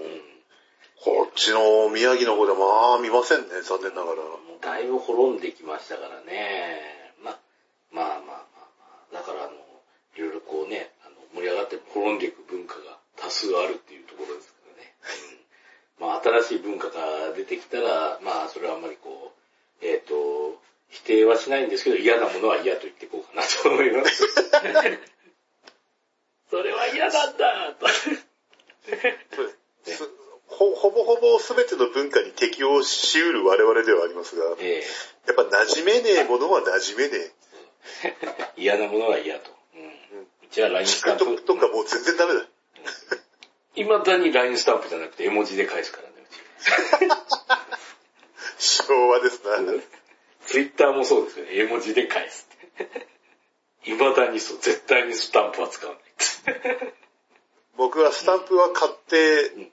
[1.03, 4.23] こっちの宮城の方ではまあ見ませんね、残念ながら。
[4.23, 6.79] もうだいぶ滅んできましたからね。
[7.25, 7.35] ま、
[7.91, 8.71] まあまあまあ
[9.11, 9.19] まあ。
[9.19, 9.59] だからあの、
[10.15, 14.95] いろいろこうね、あの盛り上がって滅んでいく文化が多数あるっていうところですからね。
[15.99, 19.35] うん、まあ新しい文化が出てきたら、まあそれはあんまりこ
[19.83, 24.23] う、えっ、と、否定はしないんですけど、嫌なものは嫌と言っていこうかなと思います。
[26.47, 27.89] それは嫌なんだと。
[27.89, 28.09] す
[30.53, 30.71] ほ
[31.33, 37.33] ほぼほぼ全ての文化に適応しうる我々ではありますが、やえっぱ馴染めねえものは馴染めね
[38.05, 38.17] え
[38.61, 39.51] 嫌なものは嫌と。
[39.75, 40.21] うん。
[40.21, 40.87] うちは LINE え。
[40.87, 41.43] スタン TikTok プ。
[41.43, 42.47] とかもう全然ダメだ。
[43.75, 46.13] いまだに LINE スタンプじゃなくて絵文字で返すからね、
[48.59, 49.57] 昭和ですな。
[49.57, 49.83] うち。
[50.47, 53.09] ツイッターもそうですよね、絵文字で返すって。
[53.85, 56.95] いまだにそう、絶対にスタンプは使わない。
[57.77, 59.73] 僕はスタンプは買って、うん、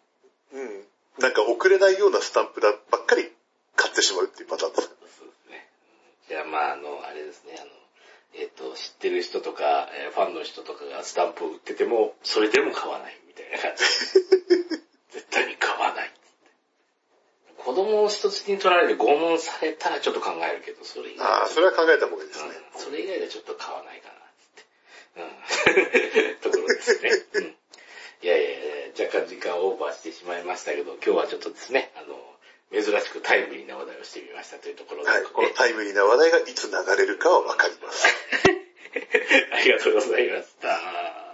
[1.20, 3.30] なんか送れないようなスタンプだばっかり
[3.76, 4.88] 買ってしまうっていうパターンです。
[4.88, 5.68] そうですね。
[6.28, 7.72] じゃあまああの、あれですね、あの、
[8.36, 13.84] えっ、と、知ってる人とか、えーファンの人とかがスタンプを売ってても、それでも買わないみたいな感じ。
[15.12, 17.64] 絶対に買わないっつって。
[17.64, 22.52] 子供を人質に取られて拷問されたらちょっと考えるけど、それ以外ああ、それは考えた方がいいですね。
[22.76, 26.30] うん、それ以外でちょっと買わないかな、つって。
[26.30, 26.36] うん。
[26.52, 27.10] ところですね。
[27.34, 27.59] うん。
[28.22, 28.60] いやいやいや、
[29.06, 32.20] 若干時間オーバーしてしまいましたけど、今日はちょっとですね、あの、
[32.72, 35.10] 珍しくタイムリーな話題をしてみましたというところで。
[35.10, 35.24] はい。
[35.24, 38.08] このタイムリーな話題がいつ流れるかはわかります。
[39.54, 41.29] ありがとうございました。